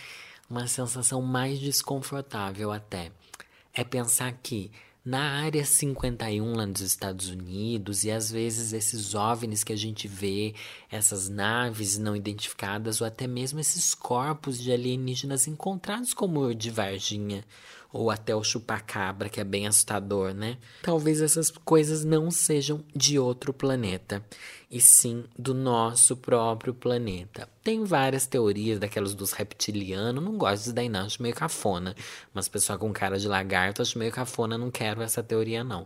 uma 0.49 0.67
sensação 0.67 1.21
mais 1.21 1.59
desconfortável 1.59 2.71
até. 2.71 3.11
É 3.73 3.83
pensar 3.83 4.31
que 4.41 4.71
na 5.03 5.41
área 5.41 5.65
51 5.65 6.53
lá 6.53 6.65
nos 6.65 6.81
Estados 6.81 7.27
Unidos, 7.27 8.03
e 8.03 8.11
às 8.11 8.31
vezes 8.31 8.71
esses 8.71 9.15
OVNIs 9.15 9.63
que 9.63 9.73
a 9.73 9.77
gente 9.77 10.07
vê, 10.07 10.53
essas 10.89 11.27
naves 11.27 11.97
não 11.97 12.15
identificadas, 12.15 13.01
ou 13.01 13.07
até 13.07 13.27
mesmo 13.27 13.59
esses 13.59 13.93
corpos 13.95 14.59
de 14.59 14.71
alienígenas 14.71 15.47
encontrados 15.47 16.13
como 16.13 16.41
o 16.41 16.55
de 16.55 16.69
Varginha, 16.69 17.43
ou 17.93 18.09
até 18.09 18.35
o 18.35 18.43
chupacabra, 18.43 19.29
que 19.29 19.39
é 19.39 19.43
bem 19.43 19.67
assustador, 19.67 20.33
né? 20.33 20.57
Talvez 20.81 21.21
essas 21.21 21.51
coisas 21.51 22.05
não 22.05 22.31
sejam 22.31 22.83
de 22.95 23.19
outro 23.19 23.53
planeta, 23.53 24.23
e 24.69 24.79
sim 24.79 25.25
do 25.37 25.53
nosso 25.53 26.15
próprio 26.15 26.73
planeta. 26.73 27.47
Tem 27.61 27.83
várias 27.83 28.25
teorias 28.25 28.79
daquelas 28.79 29.13
dos 29.13 29.33
reptilianos, 29.33 30.23
não 30.23 30.37
gosto 30.37 30.63
disso 30.63 30.73
daí 30.73 30.87
não, 30.87 31.05
acho 31.05 31.21
meio 31.21 31.35
cafona. 31.35 31.93
Mas 32.33 32.47
pessoal 32.47 32.79
com 32.79 32.93
cara 32.93 33.19
de 33.19 33.27
lagarto, 33.27 33.81
acho 33.81 33.99
meio 33.99 34.11
cafona, 34.11 34.57
não 34.57 34.71
quero 34.71 35.01
essa 35.01 35.21
teoria 35.21 35.63
não. 35.63 35.85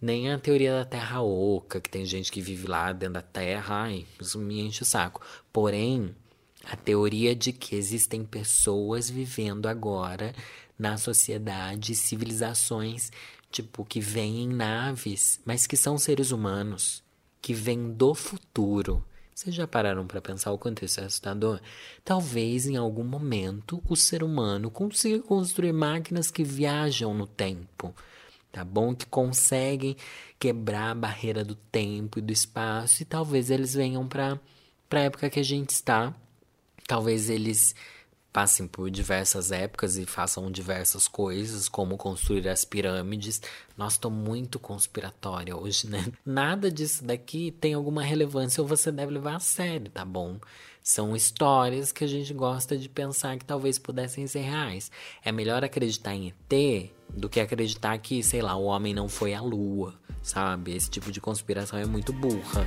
Nem 0.00 0.32
a 0.32 0.38
teoria 0.38 0.72
da 0.78 0.84
Terra 0.84 1.22
Oca, 1.22 1.80
que 1.80 1.88
tem 1.88 2.04
gente 2.04 2.32
que 2.32 2.40
vive 2.40 2.66
lá 2.66 2.92
dentro 2.92 3.14
da 3.14 3.22
Terra, 3.22 3.82
ai, 3.82 4.06
isso 4.20 4.38
me 4.38 4.60
enche 4.60 4.82
o 4.82 4.86
saco. 4.86 5.20
Porém, 5.52 6.12
a 6.64 6.76
teoria 6.76 7.36
de 7.36 7.52
que 7.52 7.76
existem 7.76 8.24
pessoas 8.24 9.10
vivendo 9.10 9.66
agora 9.66 10.34
na 10.82 10.98
sociedade, 10.98 11.94
civilizações, 11.94 13.12
tipo, 13.52 13.84
que 13.84 14.00
vêm 14.00 14.42
em 14.42 14.48
naves, 14.48 15.40
mas 15.44 15.64
que 15.64 15.76
são 15.76 15.96
seres 15.96 16.32
humanos, 16.32 17.04
que 17.40 17.54
vêm 17.54 17.92
do 17.92 18.12
futuro. 18.16 19.04
Vocês 19.32 19.54
já 19.54 19.64
pararam 19.64 20.04
para 20.08 20.20
pensar 20.20 20.50
o 20.50 20.58
quanto 20.58 20.84
isso 20.84 21.00
é 21.00 21.04
assustador? 21.04 21.60
Talvez 22.04 22.66
em 22.66 22.76
algum 22.76 23.04
momento 23.04 23.80
o 23.88 23.94
ser 23.94 24.24
humano 24.24 24.72
consiga 24.72 25.22
construir 25.22 25.72
máquinas 25.72 26.32
que 26.32 26.42
viajam 26.42 27.14
no 27.14 27.28
tempo, 27.28 27.94
tá 28.50 28.64
bom? 28.64 28.92
Que 28.92 29.06
conseguem 29.06 29.96
quebrar 30.36 30.90
a 30.90 30.94
barreira 30.96 31.44
do 31.44 31.54
tempo 31.54 32.18
e 32.18 32.22
do 32.22 32.32
espaço 32.32 33.02
e 33.02 33.06
talvez 33.06 33.50
eles 33.50 33.72
venham 33.72 34.08
para 34.08 34.40
a 34.90 34.98
época 34.98 35.30
que 35.30 35.38
a 35.38 35.44
gente 35.44 35.70
está. 35.70 36.12
Talvez 36.88 37.30
eles 37.30 37.72
passem 38.32 38.66
por 38.66 38.90
diversas 38.90 39.52
épocas 39.52 39.96
e 39.98 40.06
façam 40.06 40.50
diversas 40.50 41.06
coisas, 41.06 41.68
como 41.68 41.96
construir 41.96 42.48
as 42.48 42.64
pirâmides. 42.64 43.42
Nossa, 43.76 43.96
estou 43.96 44.10
muito 44.10 44.58
conspiratória 44.58 45.56
hoje, 45.56 45.88
né? 45.88 46.10
Nada 46.24 46.70
disso 46.70 47.04
daqui 47.04 47.50
tem 47.50 47.74
alguma 47.74 48.02
relevância 48.02 48.62
ou 48.62 48.66
você 48.66 48.90
deve 48.90 49.12
levar 49.12 49.36
a 49.36 49.40
sério, 49.40 49.90
tá 49.90 50.04
bom? 50.04 50.38
São 50.82 51.14
histórias 51.14 51.92
que 51.92 52.02
a 52.02 52.08
gente 52.08 52.32
gosta 52.32 52.76
de 52.76 52.88
pensar 52.88 53.36
que 53.36 53.44
talvez 53.44 53.78
pudessem 53.78 54.26
ser 54.26 54.40
reais. 54.40 54.90
É 55.22 55.30
melhor 55.30 55.62
acreditar 55.62 56.14
em 56.14 56.28
ET 56.28 56.90
do 57.08 57.28
que 57.28 57.38
acreditar 57.38 57.96
que, 57.98 58.22
sei 58.22 58.40
lá, 58.40 58.56
o 58.56 58.64
homem 58.64 58.94
não 58.94 59.08
foi 59.08 59.34
à 59.34 59.40
lua, 59.40 59.94
sabe? 60.22 60.74
Esse 60.74 60.90
tipo 60.90 61.12
de 61.12 61.20
conspiração 61.20 61.78
é 61.78 61.86
muito 61.86 62.12
burra. 62.12 62.66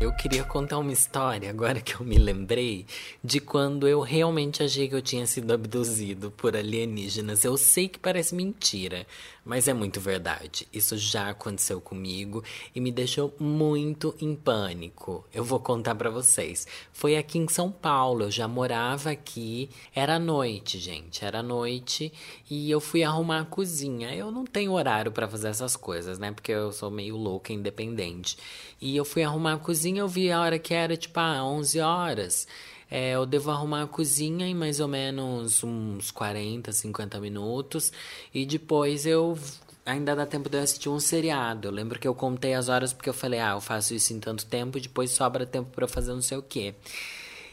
Eu 0.00 0.12
queria 0.12 0.42
contar 0.44 0.78
uma 0.78 0.92
história, 0.92 1.48
agora 1.48 1.80
que 1.80 1.94
eu 1.94 2.04
me 2.04 2.18
lembrei, 2.18 2.84
de 3.22 3.40
quando 3.40 3.86
eu 3.88 4.00
realmente 4.00 4.62
achei 4.62 4.88
que 4.88 4.94
eu 4.94 5.00
tinha 5.00 5.26
sido 5.26 5.52
abduzido 5.52 6.30
por 6.32 6.56
alienígenas. 6.56 7.44
Eu 7.44 7.56
sei 7.56 7.88
que 7.88 7.98
parece 7.98 8.34
mentira, 8.34 9.06
mas 9.44 9.68
é 9.68 9.74
muito 9.74 10.00
verdade. 10.00 10.66
Isso 10.72 10.96
já 10.96 11.30
aconteceu 11.30 11.80
comigo 11.80 12.42
e 12.74 12.80
me 12.80 12.90
deixou 12.90 13.34
muito 13.38 14.14
em 14.20 14.34
pânico. 14.34 15.24
Eu 15.32 15.44
vou 15.44 15.60
contar 15.60 15.94
para 15.94 16.10
vocês. 16.10 16.66
Foi 16.92 17.16
aqui 17.16 17.38
em 17.38 17.48
São 17.48 17.70
Paulo, 17.70 18.24
eu 18.24 18.30
já 18.30 18.48
morava 18.48 19.10
aqui. 19.10 19.68
Era 19.94 20.18
noite, 20.18 20.78
gente, 20.78 21.24
era 21.24 21.42
noite 21.42 22.12
e 22.50 22.70
eu 22.70 22.80
fui 22.80 23.02
arrumar 23.02 23.40
a 23.40 23.44
cozinha. 23.44 24.14
Eu 24.14 24.30
não 24.30 24.44
tenho 24.44 24.72
horário 24.72 25.12
para 25.12 25.28
fazer 25.28 25.48
essas 25.48 25.76
coisas, 25.76 26.18
né? 26.18 26.32
Porque 26.32 26.52
eu 26.52 26.72
sou 26.72 26.90
meio 26.90 27.16
louca, 27.16 27.52
independente. 27.52 28.38
E 28.80 28.96
eu 28.96 29.04
fui 29.04 29.22
arrumar 29.22 29.54
a 29.54 29.58
cozinha, 29.58 30.00
eu 30.00 30.08
vi 30.08 30.30
a 30.30 30.40
hora 30.40 30.58
que 30.58 30.72
era 30.72 30.96
tipo 30.96 31.18
ah, 31.20 31.44
11 31.44 31.80
horas. 31.80 32.46
É, 32.90 33.12
eu 33.12 33.26
devo 33.26 33.50
arrumar 33.50 33.82
a 33.82 33.86
cozinha 33.86 34.46
em 34.46 34.54
mais 34.54 34.80
ou 34.80 34.88
menos 34.88 35.62
uns 35.64 36.10
40, 36.10 36.72
50 36.72 37.20
minutos. 37.20 37.92
E 38.32 38.44
depois 38.46 39.06
eu. 39.06 39.38
Ainda 39.86 40.16
dá 40.16 40.24
tempo 40.24 40.48
de 40.48 40.56
eu 40.56 40.62
assistir 40.62 40.88
um 40.88 40.98
seriado. 40.98 41.68
Eu 41.68 41.72
lembro 41.72 41.98
que 41.98 42.08
eu 42.08 42.14
contei 42.14 42.54
as 42.54 42.68
horas 42.70 42.92
porque 42.92 43.08
eu 43.08 43.14
falei, 43.14 43.38
ah, 43.38 43.52
eu 43.52 43.60
faço 43.60 43.94
isso 43.94 44.14
em 44.14 44.20
tanto 44.20 44.46
tempo, 44.46 44.80
depois 44.80 45.10
sobra 45.10 45.44
tempo 45.44 45.70
para 45.70 45.86
fazer 45.86 46.14
não 46.14 46.22
sei 46.22 46.38
o 46.38 46.42
quê. 46.42 46.74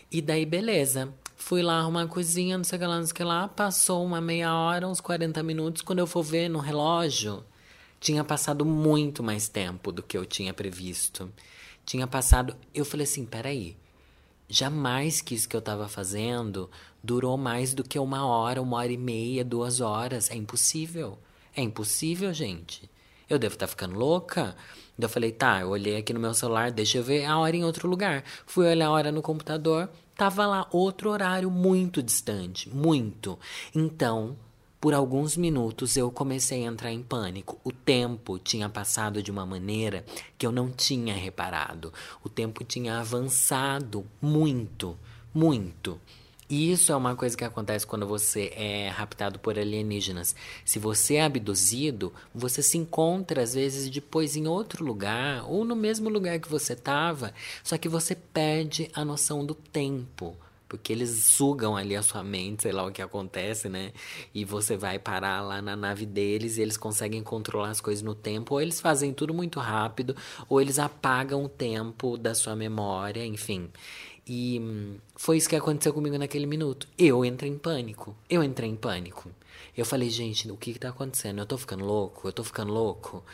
E 0.10 0.22
daí, 0.22 0.46
beleza. 0.46 1.14
Fui 1.36 1.62
lá 1.62 1.80
arrumar 1.80 2.04
a 2.04 2.08
cozinha, 2.08 2.58
não 2.58 2.64
sei 2.64 2.78
o 2.78 2.80
que 2.80 2.86
lá, 2.88 2.98
não 2.98 3.04
sei 3.06 3.12
o 3.12 3.16
que 3.16 3.24
lá. 3.24 3.48
Passou 3.48 4.06
uma 4.06 4.22
meia 4.22 4.54
hora, 4.54 4.88
uns 4.88 5.02
40 5.02 5.42
minutos. 5.44 5.82
Quando 5.82 6.00
eu 6.00 6.08
for 6.08 6.24
ver 6.24 6.50
no 6.50 6.60
relógio, 6.60 7.44
tinha 8.00 8.24
passado 8.24 8.64
muito 8.66 9.24
mais 9.24 9.48
tempo 9.50 9.92
do 9.92 10.04
que 10.04 10.18
eu 10.18 10.26
tinha 10.26 10.54
previsto. 10.54 11.32
Tinha 11.86 12.06
passado. 12.08 12.56
Eu 12.74 12.86
falei 12.86 13.06
assim: 13.06 13.26
peraí. 13.26 13.76
Jamais 14.54 15.22
que 15.22 15.34
isso 15.34 15.48
que 15.48 15.56
eu 15.56 15.60
estava 15.60 15.88
fazendo 15.88 16.70
durou 17.02 17.38
mais 17.38 17.74
do 17.74 17.86
que 17.86 17.98
uma 17.98 18.26
hora, 18.26 18.62
uma 18.62 18.76
hora 18.76 18.92
e 18.92 18.98
meia, 18.98 19.46
duas 19.46 19.80
horas. 19.80 20.30
É 20.30 20.36
impossível. 20.36 21.18
É 21.56 21.62
impossível, 21.62 22.34
gente. 22.34 22.92
Eu 23.30 23.40
devo 23.40 23.54
estar 23.54 23.66
tá 23.66 23.70
ficando 23.70 23.98
louca. 23.98 24.54
Eu 25.00 25.08
falei, 25.08 25.32
tá, 25.32 25.62
eu 25.62 25.70
olhei 25.70 25.96
aqui 25.96 26.12
no 26.12 26.20
meu 26.20 26.34
celular, 26.34 26.70
deixa 26.70 26.98
eu 26.98 27.04
ver 27.04 27.24
a 27.24 27.38
hora 27.38 27.56
em 27.56 27.64
outro 27.64 27.88
lugar. 27.88 28.26
Fui 28.46 28.68
olhar 28.68 28.88
a 28.88 28.92
hora 28.92 29.10
no 29.10 29.22
computador, 29.22 29.90
tava 30.18 30.46
lá 30.46 30.68
outro 30.70 31.10
horário 31.10 31.50
muito 31.50 32.04
distante, 32.04 32.70
muito. 32.70 33.40
Então, 33.74 34.36
por 34.82 34.96
alguns 34.96 35.38
minutos 35.38 35.96
eu 35.96 36.10
comecei 36.10 36.66
a 36.66 36.72
entrar 36.72 36.92
em 36.92 37.04
pânico. 37.04 37.60
O 37.64 37.72
tempo 37.72 38.40
tinha 38.40 38.68
passado 38.68 39.22
de 39.22 39.30
uma 39.30 39.46
maneira 39.46 40.04
que 40.40 40.46
eu 40.46 40.52
não 40.52 40.72
tinha 40.72 41.14
reparado. 41.14 41.94
O 42.24 42.28
tempo 42.28 42.64
tinha 42.64 43.00
avançado 43.00 44.04
muito, 44.20 44.98
muito. 45.32 46.02
E 46.50 46.72
isso 46.72 46.92
é 46.92 46.96
uma 46.96 47.16
coisa 47.16 47.38
que 47.38 47.46
acontece 47.46 47.86
quando 47.86 48.08
você 48.08 48.52
é 48.56 48.90
raptado 48.90 49.38
por 49.38 49.58
alienígenas. 49.58 50.36
Se 50.66 50.80
você 50.80 51.16
é 51.16 51.26
abduzido, 51.26 52.12
você 52.34 52.64
se 52.64 52.78
encontra 52.78 53.44
às 53.44 53.54
vezes 53.54 53.88
depois 53.88 54.36
em 54.36 54.48
outro 54.48 54.84
lugar 54.84 55.46
ou 55.48 55.64
no 55.64 55.76
mesmo 55.76 56.10
lugar 56.10 56.40
que 56.40 56.50
você 56.50 56.74
estava, 56.74 57.34
só 57.64 57.78
que 57.78 57.88
você 57.88 58.16
perde 58.16 58.90
a 58.96 59.06
noção 59.06 59.46
do 59.46 59.54
tempo 59.54 60.36
porque 60.72 60.94
eles 60.94 61.10
sugam 61.26 61.76
ali 61.76 61.98
a 61.98 62.02
sua 62.02 62.24
mente, 62.24 62.64
sei 62.64 62.72
lá 62.72 62.86
o 62.86 62.92
que 62.94 63.02
acontece, 63.02 63.68
né? 63.68 63.92
E 64.34 64.46
você 64.46 64.78
vai 64.78 64.98
parar 64.98 65.42
lá 65.42 65.62
na 65.62 65.76
nave 65.76 66.06
deles 66.06 66.56
e 66.58 66.62
eles 66.62 66.78
conseguem 66.78 67.22
controlar 67.22 67.72
as 67.72 67.82
coisas 67.82 68.02
no 68.02 68.16
tempo, 68.16 68.54
ou 68.54 68.62
eles 68.62 68.80
fazem 68.80 69.14
tudo 69.14 69.34
muito 69.34 69.60
rápido, 69.60 70.16
ou 70.48 70.62
eles 70.62 70.80
apagam 70.80 71.44
o 71.44 71.50
tempo 71.50 72.18
da 72.18 72.34
sua 72.34 72.56
memória, 72.56 73.26
enfim. 73.26 73.70
E 74.26 74.62
hum, 74.62 74.96
foi 75.14 75.36
isso 75.36 75.50
que 75.50 75.58
aconteceu 75.58 75.94
comigo 75.94 76.18
naquele 76.18 76.46
minuto. 76.46 76.88
Eu 76.98 77.26
entrei 77.26 77.52
em 77.52 77.58
pânico. 77.58 78.16
Eu 78.30 78.42
entrei 78.42 78.70
em 78.70 78.78
pânico. 78.78 79.30
Eu 79.76 79.86
falei, 79.86 80.10
gente, 80.10 80.50
o 80.50 80.56
que 80.56 80.72
que 80.72 80.80
tá 80.80 80.88
acontecendo? 80.88 81.40
Eu 81.40 81.46
tô 81.46 81.58
ficando 81.58 81.84
louco? 81.84 82.30
Eu 82.30 82.32
tô 82.32 82.46
ficando 82.46 82.72
louco? 82.72 83.26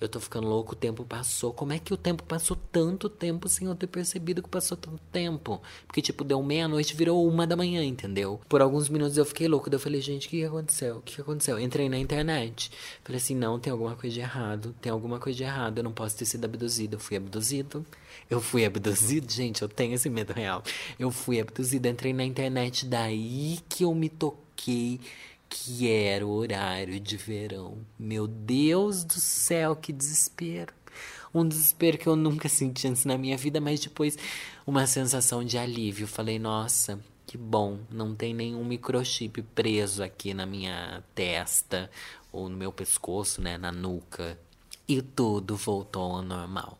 Eu 0.00 0.08
tô 0.08 0.20
ficando 0.20 0.46
louco, 0.46 0.72
o 0.72 0.76
tempo 0.76 1.04
passou. 1.04 1.52
Como 1.52 1.72
é 1.72 1.78
que 1.78 1.92
o 1.92 1.96
tempo 1.96 2.22
passou 2.22 2.56
tanto 2.70 3.08
tempo 3.08 3.48
sem 3.48 3.66
eu 3.66 3.74
ter 3.74 3.86
percebido 3.86 4.42
que 4.42 4.48
passou 4.48 4.76
tanto 4.76 5.00
tempo? 5.10 5.60
Porque, 5.86 6.02
tipo, 6.02 6.22
deu 6.22 6.42
meia-noite, 6.42 6.94
virou 6.94 7.26
uma 7.26 7.46
da 7.46 7.56
manhã, 7.56 7.82
entendeu? 7.82 8.40
Por 8.48 8.60
alguns 8.60 8.88
minutos 8.88 9.16
eu 9.16 9.24
fiquei 9.24 9.48
louco. 9.48 9.70
Daí 9.70 9.76
eu 9.76 9.80
falei, 9.80 10.00
gente, 10.00 10.26
o 10.26 10.30
que, 10.30 10.44
aconteceu? 10.44 10.96
O 10.98 11.00
que, 11.00 11.14
que 11.14 11.20
aconteceu? 11.20 11.58
Entrei 11.58 11.88
na 11.88 11.98
internet. 11.98 12.70
Falei 13.02 13.18
assim, 13.18 13.34
não, 13.34 13.58
tem 13.58 13.70
alguma 13.70 13.96
coisa 13.96 14.12
de 14.14 14.20
errado. 14.20 14.74
Tem 14.80 14.92
alguma 14.92 15.18
coisa 15.18 15.36
de 15.36 15.44
errado. 15.44 15.78
Eu 15.78 15.84
não 15.84 15.92
posso 15.92 16.16
ter 16.16 16.26
sido 16.26 16.44
abduzido. 16.44 16.96
Eu 16.96 17.00
fui 17.00 17.16
abduzido. 17.16 17.84
Eu 18.28 18.40
fui 18.40 18.64
abduzido, 18.64 19.32
gente, 19.32 19.62
eu 19.62 19.68
tenho 19.68 19.94
esse 19.94 20.10
medo 20.10 20.32
real. 20.32 20.62
Eu 20.98 21.10
fui 21.10 21.40
abduzido, 21.40 21.86
entrei 21.86 22.12
na 22.12 22.24
internet, 22.24 22.84
daí 22.86 23.58
que 23.68 23.84
eu 23.84 23.94
me 23.94 24.08
toquei 24.08 25.00
que 25.48 25.90
era 25.90 26.26
o 26.26 26.30
horário 26.30 26.98
de 27.00 27.16
verão. 27.16 27.78
Meu 27.98 28.26
Deus 28.26 29.04
do 29.04 29.14
céu, 29.14 29.76
que 29.76 29.92
desespero. 29.92 30.72
Um 31.34 31.46
desespero 31.46 31.98
que 31.98 32.06
eu 32.06 32.16
nunca 32.16 32.48
senti 32.48 32.88
antes 32.88 33.04
na 33.04 33.18
minha 33.18 33.36
vida, 33.36 33.60
mas 33.60 33.80
depois 33.80 34.16
uma 34.66 34.86
sensação 34.86 35.44
de 35.44 35.58
alívio. 35.58 36.06
Falei, 36.06 36.38
nossa, 36.38 36.98
que 37.26 37.36
bom, 37.36 37.78
não 37.90 38.14
tem 38.14 38.32
nenhum 38.32 38.64
microchip 38.64 39.42
preso 39.54 40.02
aqui 40.02 40.32
na 40.32 40.46
minha 40.46 41.02
testa 41.14 41.90
ou 42.32 42.48
no 42.48 42.56
meu 42.56 42.72
pescoço, 42.72 43.42
né, 43.42 43.58
na 43.58 43.72
nuca. 43.72 44.38
E 44.88 45.02
tudo 45.02 45.56
voltou 45.56 46.16
ao 46.16 46.22
normal. 46.22 46.78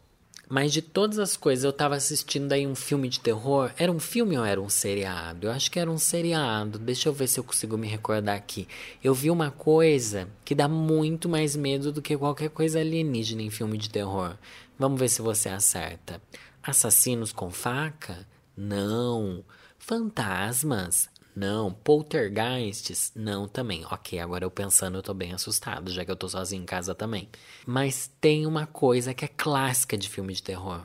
Mas 0.48 0.72
de 0.72 0.80
todas 0.80 1.18
as 1.18 1.36
coisas, 1.36 1.64
eu 1.64 1.72
tava 1.72 1.96
assistindo 1.96 2.52
aí 2.52 2.64
um 2.66 2.74
filme 2.76 3.08
de 3.08 3.18
terror. 3.18 3.72
Era 3.76 3.90
um 3.90 3.98
filme 3.98 4.38
ou 4.38 4.44
era 4.44 4.60
um 4.60 4.68
seriado? 4.68 5.48
Eu 5.48 5.50
acho 5.50 5.68
que 5.68 5.80
era 5.80 5.90
um 5.90 5.98
seriado. 5.98 6.78
Deixa 6.78 7.08
eu 7.08 7.12
ver 7.12 7.26
se 7.26 7.40
eu 7.40 7.44
consigo 7.44 7.76
me 7.76 7.88
recordar 7.88 8.36
aqui. 8.36 8.68
Eu 9.02 9.12
vi 9.12 9.28
uma 9.28 9.50
coisa 9.50 10.28
que 10.44 10.54
dá 10.54 10.68
muito 10.68 11.28
mais 11.28 11.56
medo 11.56 11.90
do 11.90 12.00
que 12.00 12.16
qualquer 12.16 12.50
coisa 12.50 12.78
alienígena 12.78 13.42
em 13.42 13.50
filme 13.50 13.76
de 13.76 13.90
terror. 13.90 14.36
Vamos 14.78 15.00
ver 15.00 15.08
se 15.08 15.20
você 15.20 15.48
acerta. 15.48 16.22
Assassinos 16.62 17.32
com 17.32 17.50
faca? 17.50 18.24
Não. 18.56 19.44
Fantasmas? 19.78 21.08
Não. 21.36 21.70
Poltergeists? 21.70 23.12
Não 23.14 23.46
também. 23.46 23.84
Ok, 23.90 24.18
agora 24.18 24.44
eu 24.44 24.50
pensando, 24.50 24.96
eu 24.96 25.02
tô 25.02 25.12
bem 25.12 25.34
assustado, 25.34 25.92
já 25.92 26.02
que 26.02 26.10
eu 26.10 26.16
tô 26.16 26.26
sozinho 26.26 26.62
em 26.62 26.66
casa 26.66 26.94
também. 26.94 27.28
Mas 27.66 28.10
tem 28.18 28.46
uma 28.46 28.66
coisa 28.66 29.12
que 29.12 29.26
é 29.26 29.28
clássica 29.28 29.98
de 29.98 30.08
filme 30.08 30.32
de 30.32 30.42
terror. 30.42 30.82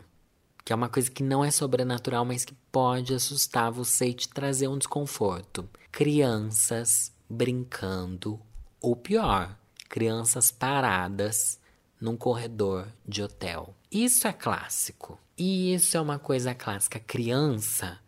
Que 0.66 0.74
é 0.74 0.76
uma 0.76 0.90
coisa 0.90 1.10
que 1.10 1.24
não 1.24 1.44
é 1.44 1.50
sobrenatural, 1.50 2.26
mas 2.26 2.44
que 2.44 2.54
pode 2.70 3.14
assustar 3.14 3.72
você 3.72 4.08
e 4.08 4.14
te 4.14 4.28
trazer 4.28 4.68
um 4.68 4.78
desconforto. 4.78 5.68
Crianças 5.90 7.14
brincando, 7.30 8.38
ou 8.82 8.96
pior, 8.96 9.58
crianças 9.88 10.52
paradas 10.52 11.60
num 12.00 12.18
corredor 12.18 12.88
de 13.08 13.24
hotel. 13.24 13.74
Isso 13.90 14.28
é 14.28 14.34
clássico. 14.34 15.18
E 15.38 15.74
isso 15.74 15.96
é 15.96 16.02
uma 16.02 16.20
coisa 16.20 16.54
clássica. 16.54 17.00
Criança 17.00 18.00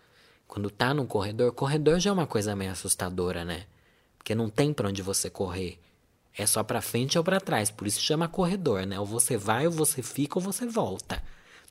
quando 0.54 0.70
tá 0.70 0.94
no 0.94 1.08
corredor, 1.08 1.52
corredor 1.52 2.00
já 2.00 2.12
é 2.12 2.14
uma 2.14 2.28
coisa 2.28 2.56
meio 2.56 2.72
assustadora, 2.72 3.44
né? 3.44 3.66
Porque 4.20 4.36
não 4.36 4.52
tem 4.52 4.72
para 4.72 4.88
onde 4.88 5.02
você 5.02 5.28
correr. 5.28 5.80
É 6.38 6.46
só 6.46 6.62
para 6.62 6.80
frente 6.80 7.18
ou 7.18 7.24
para 7.24 7.42
trás, 7.42 7.72
por 7.72 7.88
isso 7.88 8.00
chama 8.00 8.28
corredor, 8.28 8.86
né? 8.86 9.00
Ou 9.00 9.06
você 9.06 9.36
vai, 9.36 9.66
ou 9.66 9.72
você 9.72 10.04
fica, 10.04 10.38
ou 10.38 10.44
você 10.44 10.68
volta. 10.68 11.24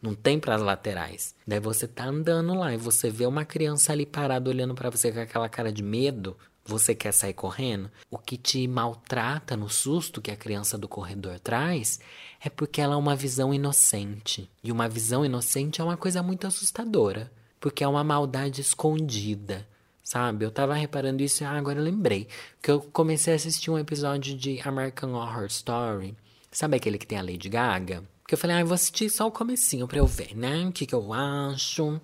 Não 0.03 0.17
tem 0.17 0.37
para 0.37 0.57
as 0.57 0.61
laterais. 0.61 1.33
Daí 1.47 1.61
você 1.61 1.87
tá 1.87 2.07
andando 2.07 2.55
lá 2.55 2.75
e 2.75 2.77
você 2.77 3.09
vê 3.09 3.25
uma 3.25 3.45
criança 3.45 3.93
ali 3.93 4.05
parada 4.05 4.51
olhando 4.51 4.75
para 4.75 4.91
você 4.91 5.13
com 5.13 5.21
aquela 5.21 5.49
cara 5.49 5.73
de 5.73 5.85
medo. 5.85 6.37
Você 6.65 6.93
quer 6.93 7.13
sair 7.13 7.35
correndo? 7.35 7.89
O 8.11 8.19
que 8.19 8.37
te 8.37 8.67
maltrata 8.67 9.57
no 9.57 9.69
susto 9.69 10.21
que 10.21 10.33
a 10.33 10.37
criança 10.37 10.77
do 10.77 10.89
corredor 10.89 11.39
traz 11.39 12.01
é 12.45 12.51
porque 12.51 12.81
ela 12.81 12.95
é 12.95 12.99
uma 12.99 13.15
visão 13.15 13.55
inocente. 13.55 14.51
E 14.61 14.73
uma 14.73 14.89
visão 14.89 15.25
inocente 15.25 15.81
é 15.81 15.85
uma 15.85 15.97
coisa 15.97 16.21
muito 16.21 16.49
assustadora 16.49 17.31
porque 17.63 17.85
é 17.85 17.89
uma 17.89 18.03
maldade 18.03 18.61
escondida, 18.61 19.65
sabe? 20.03 20.45
Eu 20.45 20.51
tava 20.51 20.75
reparando 20.75 21.23
isso 21.23 21.45
e 21.45 21.47
ah, 21.47 21.53
agora 21.53 21.79
eu 21.79 21.85
lembrei. 21.85 22.27
Que 22.61 22.73
eu 22.73 22.81
comecei 22.81 23.33
a 23.33 23.37
assistir 23.37 23.71
um 23.71 23.79
episódio 23.79 24.37
de 24.37 24.61
American 24.63 25.13
Horror 25.13 25.47
Story. 25.47 26.17
Sabe 26.51 26.77
aquele 26.77 26.99
que 26.99 27.07
tem 27.07 27.19
a 27.19 27.23
Lady 27.23 27.49
Gaga? 27.49 28.03
Que 28.27 28.35
eu 28.35 28.39
falei, 28.39 28.57
ah, 28.57 28.61
eu 28.61 28.67
vou 28.67 28.75
assistir 28.75 29.09
só 29.09 29.29
o 29.29 29.31
comecinho 29.31 29.87
pra 29.87 29.99
eu 29.99 30.07
ver, 30.09 30.37
né? 30.37 30.67
O 30.67 30.73
que, 30.73 30.85
que 30.85 30.95
eu 30.95 31.13
acho. 31.13 32.01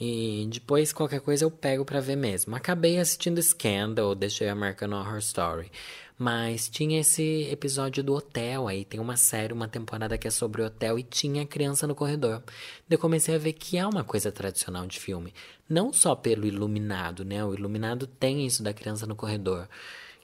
E 0.00 0.48
depois 0.50 0.90
qualquer 0.90 1.20
coisa 1.20 1.44
eu 1.44 1.50
pego 1.50 1.84
pra 1.84 2.00
ver 2.00 2.16
mesmo. 2.16 2.56
Acabei 2.56 2.98
assistindo 2.98 3.42
Scandal, 3.42 4.14
deixei 4.14 4.48
American 4.48 4.90
Horror 4.90 5.18
Story. 5.18 5.70
Mas 6.16 6.68
tinha 6.68 7.00
esse 7.00 7.42
episódio 7.50 8.02
do 8.02 8.14
hotel 8.14 8.68
aí, 8.68 8.84
tem 8.84 9.00
uma 9.00 9.16
série, 9.16 9.52
uma 9.52 9.66
temporada 9.66 10.16
que 10.16 10.28
é 10.28 10.30
sobre 10.30 10.62
o 10.62 10.66
hotel 10.66 10.96
e 10.96 11.02
tinha 11.02 11.44
criança 11.44 11.88
no 11.88 11.94
corredor. 11.94 12.40
Eu 12.88 12.98
comecei 12.98 13.34
a 13.34 13.38
ver 13.38 13.52
que 13.54 13.76
é 13.76 13.84
uma 13.84 14.04
coisa 14.04 14.30
tradicional 14.30 14.86
de 14.86 15.00
filme. 15.00 15.34
Não 15.68 15.92
só 15.92 16.14
pelo 16.14 16.46
iluminado, 16.46 17.24
né? 17.24 17.44
O 17.44 17.52
iluminado 17.52 18.06
tem 18.06 18.46
isso 18.46 18.62
da 18.62 18.72
criança 18.72 19.06
no 19.06 19.16
corredor, 19.16 19.68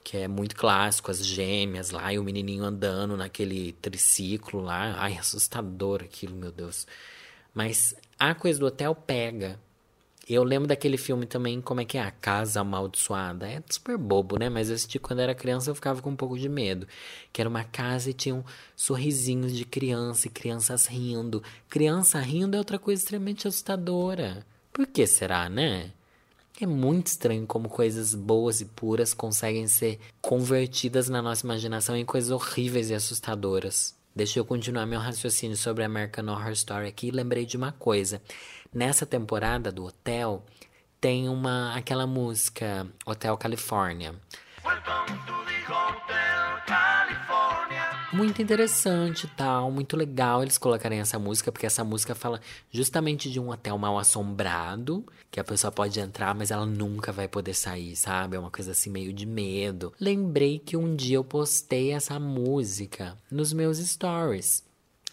que 0.01 0.15
é 0.15 0.27
muito 0.29 0.55
clássico, 0.55 1.11
as 1.11 1.25
gêmeas 1.25 1.91
lá 1.91 2.13
e 2.13 2.17
o 2.17 2.23
menininho 2.23 2.63
andando 2.63 3.17
naquele 3.17 3.73
triciclo 3.73 4.61
lá. 4.61 4.95
Ai, 4.97 5.17
assustador 5.17 6.01
aquilo, 6.03 6.35
meu 6.37 6.53
Deus. 6.53 6.87
Mas 7.53 7.93
a 8.17 8.33
coisa 8.33 8.59
do 8.59 8.65
hotel 8.65 8.95
pega. 8.95 9.59
Eu 10.33 10.45
lembro 10.45 10.65
daquele 10.65 10.95
filme 10.95 11.25
também, 11.25 11.59
como 11.59 11.81
é 11.81 11.85
que 11.85 11.97
é? 11.97 12.01
A 12.01 12.09
Casa 12.09 12.61
Amaldiçoada. 12.61 13.45
É 13.49 13.61
super 13.69 13.97
bobo, 13.97 14.39
né? 14.39 14.47
Mas 14.47 14.69
eu 14.69 14.75
assisti 14.75 14.97
quando 14.97 15.19
era 15.19 15.35
criança, 15.35 15.69
eu 15.69 15.75
ficava 15.75 16.01
com 16.01 16.11
um 16.11 16.15
pouco 16.15 16.39
de 16.39 16.47
medo. 16.47 16.87
Que 17.33 17.41
era 17.41 17.49
uma 17.49 17.65
casa 17.65 18.09
e 18.09 18.13
tinham 18.13 18.41
sorrisinhos 18.73 19.53
de 19.53 19.65
criança 19.65 20.27
e 20.27 20.29
crianças 20.29 20.85
rindo. 20.85 21.43
Criança 21.69 22.17
rindo 22.17 22.55
é 22.55 22.59
outra 22.59 22.79
coisa 22.79 23.01
extremamente 23.01 23.45
assustadora. 23.45 24.45
Por 24.71 24.87
que 24.87 25.05
será, 25.05 25.49
né? 25.49 25.91
É 26.61 26.65
muito 26.65 27.07
estranho 27.07 27.45
como 27.45 27.67
coisas 27.67 28.15
boas 28.15 28.61
e 28.61 28.65
puras 28.65 29.13
conseguem 29.13 29.67
ser 29.67 29.99
convertidas 30.21 31.09
na 31.09 31.21
nossa 31.21 31.45
imaginação 31.45 31.97
em 31.97 32.05
coisas 32.05 32.31
horríveis 32.31 32.89
e 32.89 32.93
assustadoras. 32.93 33.99
Deixa 34.13 34.39
eu 34.39 34.45
continuar 34.45 34.85
meu 34.85 34.99
raciocínio 34.99 35.55
sobre 35.55 35.85
American 35.85 36.27
Horror 36.27 36.51
Story 36.51 36.87
aqui 36.87 37.07
e 37.07 37.11
lembrei 37.11 37.45
de 37.45 37.55
uma 37.55 37.71
coisa. 37.71 38.21
Nessa 38.73 39.05
temporada 39.05 39.69
do 39.69 39.83
Hotel, 39.83 40.45
tem 41.01 41.27
uma 41.27 41.75
aquela 41.75 42.07
música 42.07 42.87
Hotel 43.05 43.35
California. 43.35 44.15
Muito 48.13 48.41
interessante 48.41 49.27
tal, 49.35 49.69
muito 49.69 49.97
legal 49.97 50.41
eles 50.41 50.57
colocarem 50.57 50.99
essa 51.01 51.19
música, 51.19 51.51
porque 51.51 51.65
essa 51.65 51.83
música 51.83 52.15
fala 52.15 52.39
justamente 52.69 53.29
de 53.29 53.41
um 53.41 53.49
hotel 53.49 53.77
mal 53.77 53.99
assombrado, 53.99 55.05
que 55.29 55.41
a 55.41 55.43
pessoa 55.43 55.69
pode 55.69 55.99
entrar, 55.99 56.33
mas 56.33 56.49
ela 56.49 56.65
nunca 56.65 57.11
vai 57.11 57.27
poder 57.27 57.53
sair, 57.53 57.97
sabe? 57.97 58.37
É 58.37 58.39
uma 58.39 58.51
coisa 58.51 58.71
assim 58.71 58.89
meio 58.89 59.11
de 59.11 59.25
medo. 59.25 59.91
Lembrei 59.99 60.59
que 60.59 60.77
um 60.77 60.95
dia 60.95 61.17
eu 61.17 61.25
postei 61.25 61.91
essa 61.91 62.17
música 62.17 63.17
nos 63.29 63.51
meus 63.51 63.79
stories. 63.79 64.63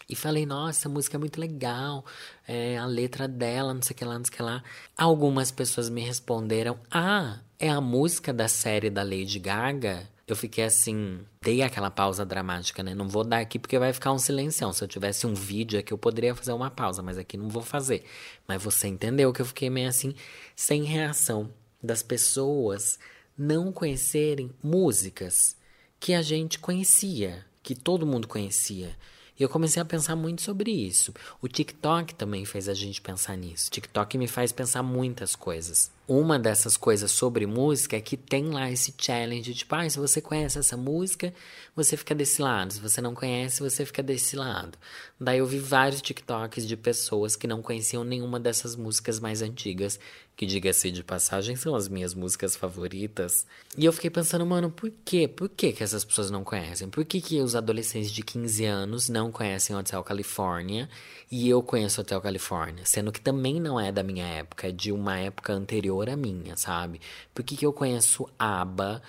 E 0.09 0.15
falei, 0.15 0.43
nossa, 0.43 0.79
essa 0.79 0.89
música 0.89 1.17
é 1.17 1.19
muito 1.19 1.39
legal, 1.39 2.03
é, 2.47 2.77
a 2.77 2.85
letra 2.87 3.27
dela, 3.27 3.75
não 3.75 3.81
sei 3.81 3.93
o 3.93 3.97
que 3.97 4.03
lá, 4.03 4.17
não 4.17 4.25
sei 4.25 4.33
o 4.33 4.37
que 4.37 4.41
lá. 4.41 4.63
Algumas 4.97 5.51
pessoas 5.51 5.87
me 5.87 6.01
responderam, 6.01 6.79
ah, 6.89 7.39
é 7.59 7.69
a 7.69 7.79
música 7.79 8.33
da 8.33 8.47
série 8.47 8.89
da 8.89 9.03
Lady 9.03 9.37
Gaga? 9.37 10.09
Eu 10.25 10.35
fiquei 10.35 10.63
assim, 10.63 11.19
dei 11.41 11.61
aquela 11.61 11.91
pausa 11.91 12.25
dramática, 12.25 12.81
né? 12.81 12.95
Não 12.95 13.07
vou 13.07 13.23
dar 13.23 13.39
aqui 13.39 13.59
porque 13.59 13.77
vai 13.77 13.91
ficar 13.93 14.11
um 14.11 14.19
silencião. 14.19 14.71
Se 14.71 14.83
eu 14.83 14.87
tivesse 14.87 15.25
um 15.27 15.33
vídeo 15.33 15.79
aqui, 15.79 15.91
eu 15.91 15.97
poderia 15.97 16.35
fazer 16.35 16.53
uma 16.53 16.69
pausa, 16.69 17.01
mas 17.01 17.17
aqui 17.17 17.35
não 17.37 17.49
vou 17.49 17.63
fazer. 17.63 18.03
Mas 18.47 18.61
você 18.61 18.87
entendeu 18.87 19.33
que 19.33 19.41
eu 19.41 19.45
fiquei 19.45 19.69
meio 19.69 19.89
assim, 19.89 20.15
sem 20.55 20.83
reação 20.83 21.51
das 21.81 22.03
pessoas 22.03 22.99
não 23.37 23.71
conhecerem 23.71 24.51
músicas 24.61 25.55
que 25.99 26.13
a 26.13 26.21
gente 26.21 26.59
conhecia, 26.59 27.45
que 27.63 27.75
todo 27.75 28.05
mundo 28.05 28.27
conhecia. 28.27 28.95
E 29.39 29.43
eu 29.43 29.47
comecei 29.47 29.81
a 29.81 29.85
pensar 29.85 30.15
muito 30.17 30.41
sobre 30.41 30.69
isso. 30.69 31.13
O 31.41 31.47
TikTok 31.47 32.13
também 32.13 32.43
fez 32.43 32.67
a 32.67 32.73
gente 32.73 33.01
pensar 33.01 33.37
nisso. 33.37 33.71
TikTok 33.71 34.17
me 34.17 34.27
faz 34.27 34.51
pensar 34.51 34.83
muitas 34.83 35.35
coisas. 35.35 35.89
Uma 36.05 36.37
dessas 36.37 36.75
coisas 36.75 37.11
sobre 37.11 37.45
música 37.45 37.95
é 37.95 38.01
que 38.01 38.17
tem 38.17 38.49
lá 38.49 38.69
esse 38.69 38.93
challenge, 38.97 39.53
tipo, 39.53 39.75
ah, 39.75 39.87
se 39.89 39.97
você 39.97 40.19
conhece 40.19 40.57
essa 40.57 40.75
música, 40.75 41.33
você 41.75 41.95
fica 41.95 42.13
desse 42.15 42.41
lado. 42.41 42.73
Se 42.73 42.79
você 42.81 42.99
não 42.99 43.13
conhece, 43.13 43.61
você 43.61 43.85
fica 43.85 44.03
desse 44.03 44.35
lado. 44.35 44.77
Daí 45.19 45.37
eu 45.37 45.45
vi 45.45 45.59
vários 45.59 46.01
TikToks 46.01 46.67
de 46.67 46.75
pessoas 46.75 47.35
que 47.35 47.47
não 47.47 47.61
conheciam 47.61 48.03
nenhuma 48.03 48.39
dessas 48.39 48.75
músicas 48.75 49.19
mais 49.19 49.41
antigas 49.41 49.99
que 50.39 50.45
diga-se 50.45 50.89
de 50.89 51.03
passagem 51.03 51.57
são 51.57 51.75
as 51.75 51.89
minhas 51.89 52.13
músicas 52.13 52.55
favoritas. 52.55 53.45
E 53.77 53.83
eu 53.83 53.91
fiquei 53.91 54.09
pensando, 54.09 54.45
mano, 54.45 54.71
por 54.71 54.89
quê? 55.03 55.27
Por 55.27 55.49
que, 55.49 55.73
que 55.73 55.83
essas 55.83 56.05
pessoas 56.05 56.31
não 56.31 56.45
conhecem? 56.45 56.87
Por 56.87 57.03
que, 57.03 57.19
que 57.19 57.41
os 57.41 57.57
adolescentes 57.57 58.09
de 58.09 58.23
15 58.23 58.63
anos 58.63 59.09
não 59.09 59.33
conhecem 59.33 59.75
Hotel 59.75 60.01
California 60.01 60.89
e 61.29 61.49
eu 61.49 61.61
conheço 61.61 61.99
Hotel 61.99 62.21
California? 62.21 62.85
Sendo 62.85 63.11
que 63.11 63.19
também 63.19 63.59
não 63.59 63.77
é 63.77 63.91
da 63.91 64.01
minha 64.01 64.25
época, 64.25 64.69
é 64.69 64.71
de 64.71 64.93
uma 64.93 65.19
época 65.19 65.51
anterior 65.51 66.09
à 66.09 66.15
minha, 66.15 66.55
sabe? 66.55 67.01
Por 67.33 67.43
que, 67.43 67.57
que 67.57 67.65
eu 67.65 67.73
conheço 67.73 68.25
ABBA? 68.39 69.01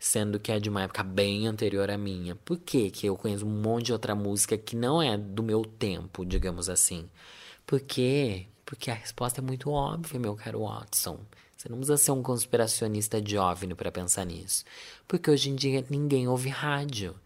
sendo 0.00 0.38
que 0.38 0.52
é 0.52 0.60
de 0.60 0.70
uma 0.70 0.84
época 0.84 1.02
bem 1.02 1.48
anterior 1.48 1.90
à 1.90 1.98
minha. 1.98 2.34
Por 2.34 2.56
que, 2.56 2.88
que 2.88 3.06
eu 3.06 3.16
conheço 3.16 3.44
um 3.44 3.50
monte 3.50 3.86
de 3.86 3.92
outra 3.92 4.14
música 4.14 4.56
que 4.56 4.76
não 4.76 5.02
é 5.02 5.18
do 5.18 5.42
meu 5.42 5.62
tempo, 5.64 6.24
digamos 6.24 6.70
assim? 6.70 7.10
Porque 7.66 8.46
porque 8.68 8.90
a 8.90 8.94
resposta 8.94 9.40
é 9.40 9.42
muito 9.42 9.70
óbvia, 9.70 10.20
meu 10.20 10.36
caro 10.36 10.60
Watson. 10.60 11.18
Você 11.56 11.70
não 11.70 11.78
precisa 11.78 11.96
ser 11.96 12.10
um 12.10 12.22
conspiracionista 12.22 13.18
de 13.18 13.38
OVNI 13.38 13.74
para 13.74 13.90
pensar 13.90 14.26
nisso. 14.26 14.62
Porque 15.08 15.30
hoje 15.30 15.48
em 15.48 15.54
dia 15.54 15.82
ninguém 15.88 16.28
ouve 16.28 16.50
rádio. 16.50 17.16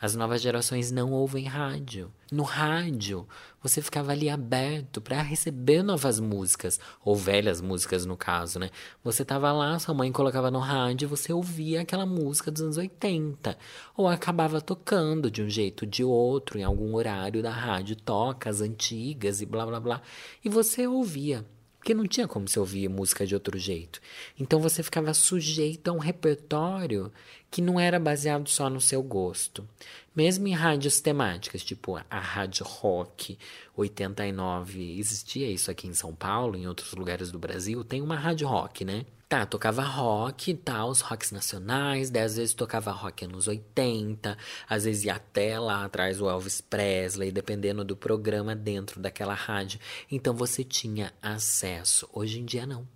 As 0.00 0.14
novas 0.14 0.40
gerações 0.40 0.92
não 0.92 1.10
ouvem 1.10 1.46
rádio. 1.46 2.12
No 2.30 2.44
rádio, 2.44 3.26
você 3.60 3.82
ficava 3.82 4.12
ali 4.12 4.30
aberto 4.30 5.00
para 5.00 5.20
receber 5.20 5.82
novas 5.82 6.20
músicas, 6.20 6.78
ou 7.04 7.16
velhas 7.16 7.60
músicas 7.60 8.06
no 8.06 8.16
caso, 8.16 8.60
né? 8.60 8.70
Você 9.02 9.24
tava 9.24 9.50
lá, 9.50 9.76
sua 9.80 9.94
mãe 9.94 10.12
colocava 10.12 10.52
no 10.52 10.60
rádio 10.60 11.08
você 11.08 11.32
ouvia 11.32 11.80
aquela 11.80 12.06
música 12.06 12.50
dos 12.50 12.62
anos 12.62 12.76
80, 12.76 13.58
ou 13.96 14.06
acabava 14.06 14.60
tocando 14.60 15.30
de 15.30 15.42
um 15.42 15.50
jeito 15.50 15.84
ou 15.84 15.90
de 15.90 16.04
outro, 16.04 16.58
em 16.58 16.62
algum 16.62 16.94
horário 16.94 17.42
da 17.42 17.50
rádio 17.50 17.96
toca 17.96 18.48
as 18.48 18.60
antigas 18.60 19.40
e 19.40 19.46
blá 19.46 19.66
blá 19.66 19.80
blá, 19.80 20.02
e 20.44 20.48
você 20.48 20.86
ouvia. 20.86 21.44
Porque 21.78 21.94
não 21.94 22.06
tinha 22.06 22.28
como 22.28 22.46
você 22.46 22.58
ouvir 22.58 22.88
música 22.88 23.26
de 23.26 23.34
outro 23.34 23.56
jeito. 23.56 24.00
Então 24.38 24.60
você 24.60 24.82
ficava 24.82 25.14
sujeito 25.14 25.88
a 25.88 25.92
um 25.92 25.98
repertório 25.98 27.10
que 27.50 27.62
não 27.62 27.78
era 27.78 27.98
baseado 27.98 28.48
só 28.48 28.68
no 28.68 28.80
seu 28.80 29.02
gosto. 29.02 29.66
Mesmo 30.14 30.48
em 30.48 30.52
rádios 30.52 31.00
temáticas, 31.00 31.62
tipo 31.62 31.96
a 32.10 32.18
Rádio 32.18 32.66
Rock 32.66 33.38
89, 33.76 34.98
existia 34.98 35.48
isso 35.48 35.70
aqui 35.70 35.86
em 35.86 35.94
São 35.94 36.14
Paulo, 36.14 36.56
em 36.56 36.66
outros 36.66 36.92
lugares 36.94 37.30
do 37.30 37.38
Brasil, 37.38 37.84
tem 37.84 38.02
uma 38.02 38.16
rádio 38.16 38.48
rock, 38.48 38.84
né? 38.84 39.06
Tá, 39.28 39.44
tocava 39.44 39.82
rock 39.82 40.50
e 40.50 40.54
tal, 40.54 40.88
os 40.88 41.02
rocks 41.02 41.30
nacionais, 41.30 42.08
daí 42.08 42.22
às 42.22 42.36
vezes 42.36 42.54
tocava 42.54 42.90
rock 42.90 43.26
anos 43.26 43.46
80, 43.46 44.36
às 44.66 44.84
vezes 44.84 45.04
ia 45.04 45.14
até 45.14 45.60
lá 45.60 45.84
atrás 45.84 46.18
o 46.18 46.28
Elvis 46.28 46.62
Presley, 46.62 47.30
dependendo 47.30 47.84
do 47.84 47.94
programa 47.94 48.56
dentro 48.56 48.98
daquela 49.00 49.34
rádio. 49.34 49.78
Então 50.10 50.34
você 50.34 50.64
tinha 50.64 51.12
acesso. 51.20 52.08
Hoje 52.12 52.40
em 52.40 52.44
dia 52.46 52.66
não. 52.66 52.88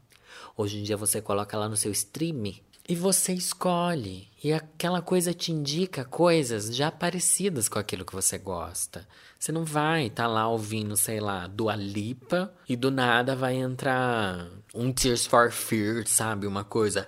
Hoje 0.57 0.79
em 0.79 0.83
dia 0.83 0.97
você 0.97 1.21
coloca 1.21 1.57
lá 1.57 1.69
no 1.69 1.77
seu 1.77 1.93
stream 1.93 2.55
e 2.88 2.95
você 2.95 3.33
escolhe. 3.33 4.29
E 4.42 4.53
aquela 4.53 5.01
coisa 5.01 5.33
te 5.33 5.53
indica 5.53 6.05
coisas 6.05 6.75
já 6.75 6.90
parecidas 6.90 7.68
com 7.68 7.79
aquilo 7.79 8.05
que 8.05 8.14
você 8.14 8.38
gosta. 8.38 9.07
Você 9.38 9.53
não 9.53 9.64
vai 9.64 10.07
estar 10.07 10.25
tá 10.25 10.29
lá 10.29 10.49
ouvindo, 10.49 10.97
sei 10.97 11.21
lá, 11.21 11.47
Dua 11.47 11.77
Lipa 11.77 12.53
e 12.68 12.77
do 12.77 12.90
nada 12.90 13.37
vai 13.37 13.55
entrar 13.55 14.49
um 14.75 14.92
Tears 14.92 15.27
for 15.27 15.51
Fears, 15.51 16.11
sabe? 16.11 16.47
Uma 16.47 16.64
coisa. 16.64 17.07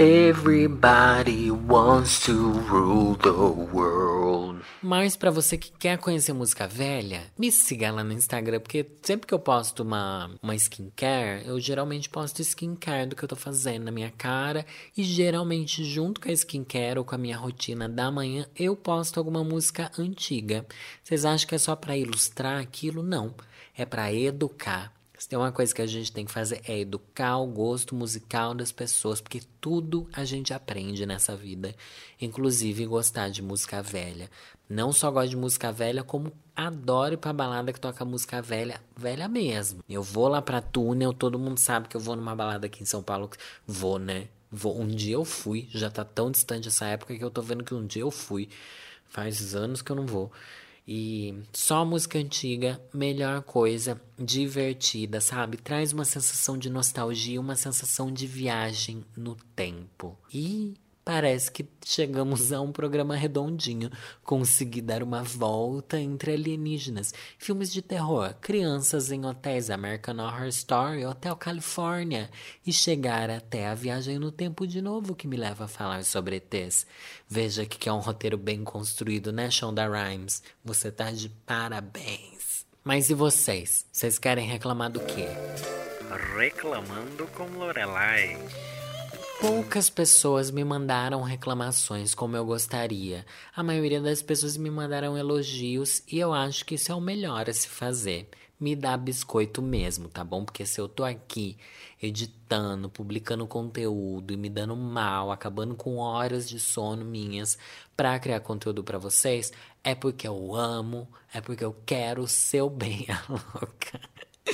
Everybody 0.00 1.50
wants 1.50 2.24
to 2.24 2.32
rule 2.32 3.16
the 3.16 3.34
world. 3.70 4.62
Mas 4.82 5.14
para 5.14 5.30
você 5.30 5.58
que 5.58 5.70
quer 5.70 5.98
conhecer 5.98 6.32
música 6.32 6.66
velha, 6.66 7.24
me 7.38 7.52
siga 7.52 7.92
lá 7.92 8.02
no 8.02 8.14
Instagram, 8.14 8.60
porque 8.60 8.86
sempre 9.02 9.26
que 9.26 9.34
eu 9.34 9.38
posto 9.38 9.82
uma, 9.82 10.30
uma 10.42 10.54
skincare, 10.54 11.46
eu 11.46 11.60
geralmente 11.60 12.08
posto 12.08 12.40
skincare 12.40 13.10
do 13.10 13.14
que 13.14 13.22
eu 13.22 13.28
tô 13.28 13.36
fazendo 13.36 13.84
na 13.84 13.90
minha 13.90 14.10
cara. 14.10 14.64
E 14.96 15.04
geralmente, 15.04 15.84
junto 15.84 16.18
com 16.18 16.30
a 16.30 16.32
skincare 16.32 16.98
ou 16.98 17.04
com 17.04 17.14
a 17.14 17.18
minha 17.18 17.36
rotina 17.36 17.86
da 17.86 18.10
manhã, 18.10 18.46
eu 18.56 18.74
posto 18.74 19.18
alguma 19.18 19.44
música 19.44 19.90
antiga. 19.98 20.64
Vocês 21.04 21.26
acham 21.26 21.46
que 21.46 21.54
é 21.54 21.58
só 21.58 21.76
para 21.76 21.94
ilustrar 21.94 22.58
aquilo? 22.58 23.02
Não. 23.02 23.34
É 23.76 23.84
para 23.84 24.10
educar 24.10 24.98
se 25.20 25.28
tem 25.28 25.38
uma 25.38 25.52
coisa 25.52 25.74
que 25.74 25.82
a 25.82 25.86
gente 25.86 26.10
tem 26.10 26.24
que 26.24 26.32
fazer 26.32 26.62
é 26.66 26.78
educar 26.78 27.36
o 27.36 27.46
gosto 27.46 27.94
musical 27.94 28.54
das 28.54 28.72
pessoas, 28.72 29.20
porque 29.20 29.42
tudo 29.60 30.08
a 30.14 30.24
gente 30.24 30.54
aprende 30.54 31.04
nessa 31.04 31.36
vida, 31.36 31.76
inclusive 32.18 32.86
gostar 32.86 33.28
de 33.28 33.42
música 33.42 33.82
velha. 33.82 34.30
Não 34.66 34.94
só 34.94 35.10
gosto 35.10 35.28
de 35.28 35.36
música 35.36 35.70
velha, 35.70 36.02
como 36.02 36.32
adoro 36.56 37.12
ir 37.12 37.16
pra 37.18 37.34
balada 37.34 37.70
que 37.70 37.78
toca 37.78 38.02
música 38.02 38.40
velha, 38.40 38.80
velha 38.96 39.28
mesmo. 39.28 39.84
Eu 39.86 40.02
vou 40.02 40.26
lá 40.26 40.40
pra 40.40 40.62
túnel, 40.62 41.12
todo 41.12 41.38
mundo 41.38 41.58
sabe 41.58 41.86
que 41.86 41.98
eu 41.98 42.00
vou 42.00 42.16
numa 42.16 42.34
balada 42.34 42.64
aqui 42.64 42.82
em 42.82 42.86
São 42.86 43.02
Paulo. 43.02 43.28
Vou, 43.66 43.98
né? 43.98 44.28
Vou. 44.50 44.80
Um 44.80 44.86
dia 44.86 45.16
eu 45.16 45.24
fui, 45.26 45.68
já 45.70 45.90
tá 45.90 46.02
tão 46.02 46.30
distante 46.30 46.68
essa 46.68 46.86
época 46.86 47.14
que 47.14 47.22
eu 47.22 47.30
tô 47.30 47.42
vendo 47.42 47.62
que 47.62 47.74
um 47.74 47.86
dia 47.86 48.00
eu 48.00 48.10
fui. 48.10 48.48
Faz 49.06 49.54
anos 49.54 49.82
que 49.82 49.92
eu 49.92 49.96
não 49.96 50.06
vou. 50.06 50.32
E 50.86 51.34
só 51.52 51.84
música 51.84 52.18
antiga, 52.18 52.80
melhor 52.92 53.42
coisa, 53.42 54.00
divertida, 54.18 55.20
sabe? 55.20 55.56
Traz 55.56 55.92
uma 55.92 56.04
sensação 56.04 56.58
de 56.58 56.68
nostalgia, 56.68 57.40
uma 57.40 57.56
sensação 57.56 58.12
de 58.12 58.26
viagem 58.26 59.04
no 59.16 59.36
tempo. 59.54 60.18
E 60.32 60.74
Parece 61.10 61.50
que 61.50 61.66
chegamos 61.84 62.52
a 62.52 62.60
um 62.60 62.70
programa 62.70 63.16
redondinho. 63.16 63.90
Consegui 64.22 64.80
dar 64.80 65.02
uma 65.02 65.24
volta 65.24 65.98
entre 65.98 66.34
alienígenas, 66.34 67.12
filmes 67.36 67.72
de 67.72 67.82
terror, 67.82 68.32
crianças 68.40 69.10
em 69.10 69.26
hotéis 69.26 69.70
American 69.70 70.18
Horror 70.18 70.46
Story, 70.46 71.04
Hotel 71.04 71.34
California 71.34 72.30
e 72.64 72.72
chegar 72.72 73.28
até 73.28 73.66
a 73.66 73.74
viagem 73.74 74.20
no 74.20 74.30
tempo 74.30 74.64
de 74.68 74.80
novo 74.80 75.16
que 75.16 75.26
me 75.26 75.36
leva 75.36 75.64
a 75.64 75.68
falar 75.68 76.04
sobre 76.04 76.36
ETs. 76.36 76.86
Veja 77.28 77.66
que 77.66 77.88
é 77.88 77.92
um 77.92 77.98
roteiro 77.98 78.38
bem 78.38 78.62
construído, 78.62 79.32
né, 79.32 79.50
Shonda 79.50 79.88
Rhimes? 79.88 80.44
Você 80.64 80.92
tá 80.92 81.10
de 81.10 81.28
parabéns. 81.44 82.64
Mas 82.84 83.10
e 83.10 83.14
vocês? 83.14 83.84
Vocês 83.90 84.16
querem 84.16 84.46
reclamar 84.46 84.92
do 84.92 85.00
quê? 85.00 85.26
Reclamando 86.38 87.26
com 87.36 87.48
Lorelai. 87.58 88.38
Poucas 89.40 89.88
pessoas 89.88 90.50
me 90.50 90.62
mandaram 90.62 91.22
reclamações 91.22 92.14
como 92.14 92.36
eu 92.36 92.44
gostaria. 92.44 93.24
A 93.56 93.62
maioria 93.62 93.98
das 93.98 94.20
pessoas 94.20 94.54
me 94.54 94.70
mandaram 94.70 95.16
elogios 95.16 96.02
e 96.06 96.18
eu 96.18 96.34
acho 96.34 96.62
que 96.66 96.74
isso 96.74 96.92
é 96.92 96.94
o 96.94 97.00
melhor 97.00 97.48
a 97.48 97.52
se 97.54 97.66
fazer. 97.66 98.28
Me 98.60 98.76
dá 98.76 98.94
biscoito 98.98 99.62
mesmo, 99.62 100.10
tá 100.10 100.22
bom? 100.22 100.44
Porque 100.44 100.66
se 100.66 100.78
eu 100.78 100.86
tô 100.86 101.04
aqui 101.04 101.56
editando, 102.02 102.90
publicando 102.90 103.46
conteúdo 103.46 104.34
e 104.34 104.36
me 104.36 104.50
dando 104.50 104.76
mal, 104.76 105.32
acabando 105.32 105.74
com 105.74 105.96
horas 105.96 106.46
de 106.46 106.60
sono 106.60 107.02
minhas 107.02 107.56
para 107.96 108.18
criar 108.18 108.40
conteúdo 108.40 108.84
para 108.84 108.98
vocês, 108.98 109.50
é 109.82 109.94
porque 109.94 110.28
eu 110.28 110.54
amo, 110.54 111.08
é 111.32 111.40
porque 111.40 111.64
eu 111.64 111.74
quero 111.86 112.22
o 112.22 112.28
seu 112.28 112.68
bem, 112.68 113.06
a 113.08 113.32
louca. 113.32 114.00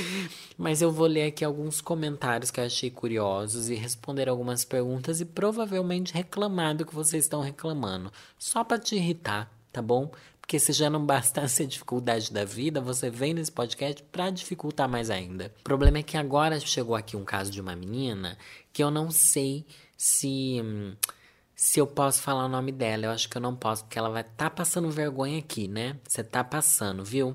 Mas 0.57 0.81
eu 0.81 0.91
vou 0.91 1.07
ler 1.07 1.25
aqui 1.25 1.45
alguns 1.45 1.81
comentários 1.81 2.51
que 2.51 2.61
eu 2.61 2.65
achei 2.65 2.91
curiosos 2.91 3.69
e 3.69 3.75
responder 3.75 4.29
algumas 4.29 4.65
perguntas 4.65 5.21
e 5.21 5.25
provavelmente 5.25 6.15
reclamar 6.15 6.75
do 6.77 6.87
que 6.87 6.95
vocês 6.95 7.25
estão 7.25 7.41
reclamando. 7.41 8.13
Só 8.39 8.65
para 8.65 8.79
te 8.79 8.97
irritar, 8.97 9.51
tá 9.73 9.83
bom? 9.83 10.11
Porque 10.41 10.61
se 10.61 10.73
já 10.73 10.89
não 10.89 11.05
bastasse 11.05 11.65
a 11.65 11.67
dificuldade 11.67 12.33
da 12.33 12.45
vida, 12.45 12.81
você 12.81 13.11
vem 13.11 13.35
nesse 13.35 13.51
podcast 13.51 14.03
para 14.05 14.31
dificultar 14.31 14.89
mais 14.89 15.11
ainda. 15.11 15.53
O 15.61 15.65
problema 15.65 15.99
é 15.99 16.03
que 16.03 16.17
agora 16.17 16.61
chegou 16.61 16.95
aqui 16.95 17.17
um 17.17 17.25
caso 17.25 17.51
de 17.51 17.61
uma 17.61 17.75
menina 17.75 18.39
que 18.73 18.83
eu 18.83 18.91
não 18.91 19.11
sei 19.11 19.67
se 19.97 20.63
se 21.57 21.81
eu 21.81 21.87
posso 21.87 22.21
falar 22.21 22.45
o 22.45 22.49
nome 22.49 22.71
dela. 22.71 23.07
Eu 23.07 23.11
acho 23.11 23.29
que 23.29 23.37
eu 23.37 23.41
não 23.41 23.57
posso, 23.57 23.85
porque 23.85 23.99
ela 23.99 24.11
vai 24.11 24.23
tá 24.23 24.49
passando 24.49 24.91
vergonha 24.91 25.39
aqui, 25.39 25.67
né? 25.67 25.97
Você 26.07 26.23
tá 26.23 26.45
passando, 26.45 27.03
viu? 27.03 27.35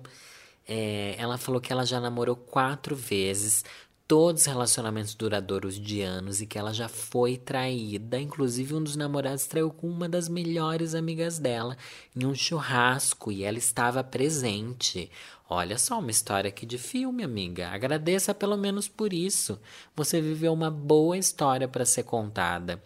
É, 0.74 1.16
ela 1.18 1.38
falou 1.38 1.60
que 1.60 1.74
ela 1.74 1.86
já 1.86 2.00
namorou 2.00 2.34
quatro 2.34 2.96
vezes, 2.96 3.66
todos 4.08 4.46
relacionamentos 4.46 5.14
duradouros 5.14 5.78
de 5.78 6.02
anos 6.02 6.40
e 6.40 6.46
que 6.46 6.58
ela 6.58 6.74
já 6.74 6.88
foi 6.88 7.36
traída. 7.36 8.18
Inclusive, 8.18 8.76
um 8.76 8.82
dos 8.82 8.96
namorados 8.96 9.46
traiu 9.48 9.70
com 9.70 9.90
uma 9.90 10.08
das 10.08 10.30
melhores 10.30 10.96
amigas 10.96 11.38
dela 11.40 11.76
em 12.16 12.26
um 12.26 12.34
churrasco 12.34 13.34
e 13.34 13.44
ela 13.44 13.58
estava 13.58 14.02
presente. 14.02 15.12
Olha 15.50 15.78
só, 15.78 16.00
uma 16.00 16.10
história 16.10 16.48
aqui 16.48 16.66
de 16.66 16.78
filme, 16.78 17.22
amiga. 17.22 17.68
Agradeça 17.68 18.34
pelo 18.34 18.56
menos 18.56 18.88
por 18.88 19.12
isso. 19.12 19.60
Você 19.94 20.22
viveu 20.22 20.54
uma 20.54 20.72
boa 20.72 21.18
história 21.18 21.68
para 21.68 21.84
ser 21.84 22.04
contada. 22.04 22.82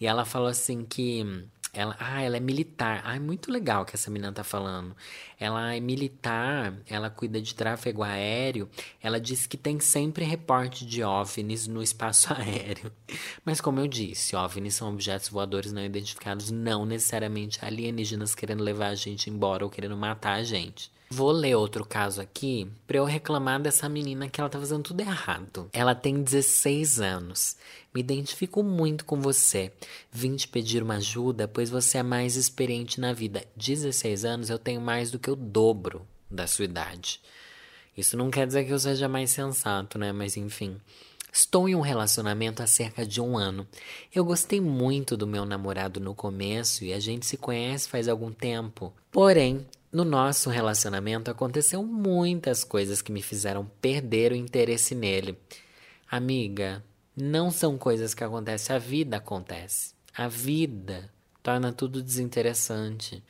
E 0.00 0.04
ela 0.04 0.24
falou 0.24 0.48
assim 0.48 0.84
que 0.84 1.46
ela, 1.72 1.96
ah, 1.98 2.20
ela 2.22 2.36
é 2.36 2.40
militar. 2.40 3.00
Ah, 3.04 3.16
é 3.16 3.18
muito 3.18 3.50
legal 3.50 3.84
que 3.84 3.94
essa 3.94 4.10
menina 4.10 4.32
tá 4.32 4.42
falando. 4.42 4.94
Ela 5.38 5.74
é 5.74 5.80
militar, 5.80 6.74
ela 6.86 7.08
cuida 7.08 7.40
de 7.40 7.54
tráfego 7.54 8.02
aéreo. 8.02 8.68
Ela 9.02 9.20
diz 9.20 9.46
que 9.46 9.56
tem 9.56 9.78
sempre 9.78 10.24
reporte 10.24 10.84
de 10.84 11.02
OVNIs 11.02 11.66
no 11.66 11.82
espaço 11.82 12.32
aéreo. 12.34 12.92
Mas 13.44 13.60
como 13.60 13.80
eu 13.80 13.86
disse, 13.86 14.34
OVNIs 14.34 14.74
são 14.74 14.90
objetos 14.92 15.28
voadores 15.28 15.72
não 15.72 15.84
identificados, 15.84 16.50
não 16.50 16.84
necessariamente 16.84 17.64
alienígenas 17.64 18.34
querendo 18.34 18.64
levar 18.64 18.88
a 18.88 18.94
gente 18.94 19.30
embora 19.30 19.64
ou 19.64 19.70
querendo 19.70 19.96
matar 19.96 20.34
a 20.34 20.42
gente. 20.42 20.90
Vou 21.12 21.32
ler 21.32 21.56
outro 21.56 21.84
caso 21.84 22.20
aqui 22.20 22.70
para 22.86 22.98
eu 22.98 23.04
reclamar 23.04 23.60
dessa 23.60 23.88
menina 23.88 24.28
que 24.28 24.40
ela 24.40 24.48
tá 24.48 24.60
fazendo 24.60 24.84
tudo 24.84 25.00
errado. 25.00 25.68
Ela 25.72 25.92
tem 25.92 26.22
16 26.22 27.00
anos. 27.00 27.56
Me 27.92 28.00
identifico 28.00 28.62
muito 28.62 29.04
com 29.04 29.20
você. 29.20 29.72
Vim 30.12 30.36
te 30.36 30.46
pedir 30.46 30.84
uma 30.84 30.98
ajuda, 30.98 31.48
pois 31.48 31.68
você 31.68 31.98
é 31.98 32.02
mais 32.04 32.36
experiente 32.36 33.00
na 33.00 33.12
vida. 33.12 33.44
16 33.56 34.24
anos 34.24 34.50
eu 34.50 34.58
tenho 34.58 34.80
mais 34.80 35.10
do 35.10 35.18
que 35.18 35.28
o 35.28 35.34
dobro 35.34 36.06
da 36.30 36.46
sua 36.46 36.64
idade. 36.64 37.20
Isso 37.96 38.16
não 38.16 38.30
quer 38.30 38.46
dizer 38.46 38.64
que 38.64 38.72
eu 38.72 38.78
seja 38.78 39.08
mais 39.08 39.30
sensato, 39.32 39.98
né? 39.98 40.12
Mas 40.12 40.36
enfim. 40.36 40.80
Estou 41.32 41.68
em 41.68 41.74
um 41.74 41.80
relacionamento 41.80 42.62
há 42.62 42.68
cerca 42.68 43.04
de 43.04 43.20
um 43.20 43.36
ano. 43.36 43.66
Eu 44.14 44.24
gostei 44.24 44.60
muito 44.60 45.16
do 45.16 45.26
meu 45.26 45.44
namorado 45.44 45.98
no 45.98 46.14
começo 46.14 46.84
e 46.84 46.92
a 46.92 47.00
gente 47.00 47.26
se 47.26 47.36
conhece 47.36 47.88
faz 47.88 48.06
algum 48.06 48.32
tempo. 48.32 48.92
Porém, 49.10 49.66
no 49.92 50.04
nosso 50.04 50.50
relacionamento 50.50 51.30
aconteceu 51.30 51.82
muitas 51.82 52.62
coisas 52.62 53.02
que 53.02 53.10
me 53.10 53.22
fizeram 53.22 53.70
perder 53.80 54.32
o 54.32 54.36
interesse 54.36 54.94
nele. 54.94 55.36
Amiga, 56.08 56.84
não 57.16 57.50
são 57.50 57.76
coisas 57.76 58.14
que 58.14 58.22
acontecem, 58.22 58.74
a 58.74 58.78
vida 58.78 59.16
acontece. 59.16 59.92
A 60.16 60.28
vida 60.28 61.10
torna 61.42 61.72
tudo 61.72 62.02
desinteressante. 62.02 63.22